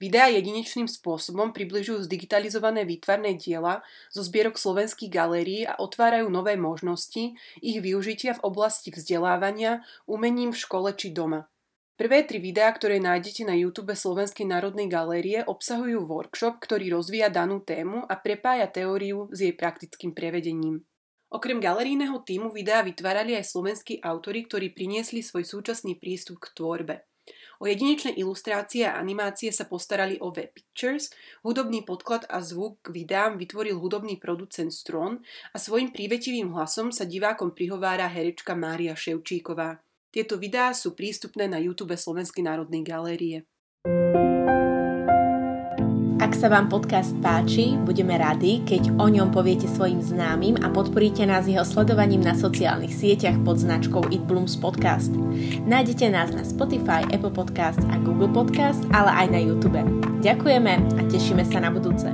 Videá 0.00 0.32
jedinečným 0.32 0.88
spôsobom 0.88 1.52
približujú 1.52 2.08
zdigitalizované 2.08 2.88
výtvarné 2.88 3.36
diela 3.36 3.84
zo 4.08 4.24
zbierok 4.24 4.56
slovenských 4.56 5.12
galérií 5.12 5.68
a 5.68 5.76
otvárajú 5.76 6.32
nové 6.32 6.56
možnosti 6.56 7.36
ich 7.60 7.78
využitia 7.84 8.40
v 8.40 8.44
oblasti 8.48 8.88
vzdelávania, 8.88 9.84
umením 10.08 10.56
v 10.56 10.60
škole 10.64 10.96
či 10.96 11.12
doma. 11.12 11.52
Prvé 12.00 12.24
tri 12.24 12.40
videá, 12.40 12.72
ktoré 12.72 12.96
nájdete 12.96 13.44
na 13.44 13.52
YouTube 13.52 13.92
Slovenskej 13.92 14.48
národnej 14.48 14.88
galérie, 14.88 15.44
obsahujú 15.44 16.08
workshop, 16.08 16.56
ktorý 16.64 16.96
rozvíja 16.96 17.28
danú 17.28 17.60
tému 17.60 18.08
a 18.08 18.16
prepája 18.16 18.72
teóriu 18.72 19.28
s 19.28 19.44
jej 19.44 19.52
praktickým 19.52 20.16
prevedením. 20.16 20.80
Okrem 21.28 21.60
galerijného 21.60 22.24
týmu 22.24 22.48
videa 22.56 22.80
vytvárali 22.80 23.36
aj 23.36 23.52
slovenskí 23.52 24.00
autory, 24.00 24.48
ktorí 24.48 24.72
priniesli 24.72 25.20
svoj 25.20 25.44
súčasný 25.44 26.00
prístup 26.00 26.40
k 26.40 26.56
tvorbe. 26.56 27.09
O 27.60 27.68
jedinečné 27.68 28.16
ilustrácie 28.16 28.88
a 28.88 28.96
animácie 28.96 29.52
sa 29.52 29.68
postarali 29.68 30.16
o 30.24 30.32
Web 30.32 30.56
Pictures, 30.56 31.12
hudobný 31.44 31.84
podklad 31.84 32.24
a 32.32 32.40
zvuk 32.40 32.80
k 32.80 33.04
videám 33.04 33.36
vytvoril 33.36 33.76
hudobný 33.76 34.16
producent 34.16 34.72
Stron 34.72 35.20
a 35.52 35.56
svojim 35.60 35.92
prívetivým 35.92 36.56
hlasom 36.56 36.88
sa 36.88 37.04
divákom 37.04 37.52
prihovára 37.52 38.08
herečka 38.08 38.56
Mária 38.56 38.96
Ševčíková. 38.96 39.76
Tieto 40.08 40.40
videá 40.40 40.72
sú 40.72 40.96
prístupné 40.96 41.52
na 41.52 41.60
YouTube 41.60 42.00
Slovenskej 42.00 42.48
národnej 42.48 42.80
galérie. 42.80 43.44
Ak 46.20 46.36
sa 46.36 46.52
vám 46.52 46.68
podcast 46.68 47.16
páči, 47.24 47.80
budeme 47.80 48.12
radi, 48.20 48.60
keď 48.60 48.92
o 49.00 49.08
ňom 49.08 49.32
poviete 49.32 49.64
svojim 49.64 50.04
známym 50.04 50.60
a 50.60 50.68
podporíte 50.68 51.24
nás 51.24 51.48
jeho 51.48 51.64
sledovaním 51.64 52.20
na 52.20 52.36
sociálnych 52.36 52.92
sieťach 52.92 53.40
pod 53.40 53.56
značkou 53.56 54.04
It 54.12 54.20
Blooms 54.28 54.52
Podcast. 54.60 55.16
Nájdete 55.64 56.12
nás 56.12 56.28
na 56.36 56.44
Spotify, 56.44 57.08
Apple 57.08 57.32
Podcast 57.32 57.80
a 57.88 57.96
Google 58.04 58.28
Podcast, 58.28 58.84
ale 58.92 59.08
aj 59.16 59.26
na 59.32 59.40
YouTube. 59.40 59.80
Ďakujeme 60.20 61.00
a 61.00 61.00
tešíme 61.08 61.40
sa 61.48 61.64
na 61.64 61.72
budúce. 61.72 62.12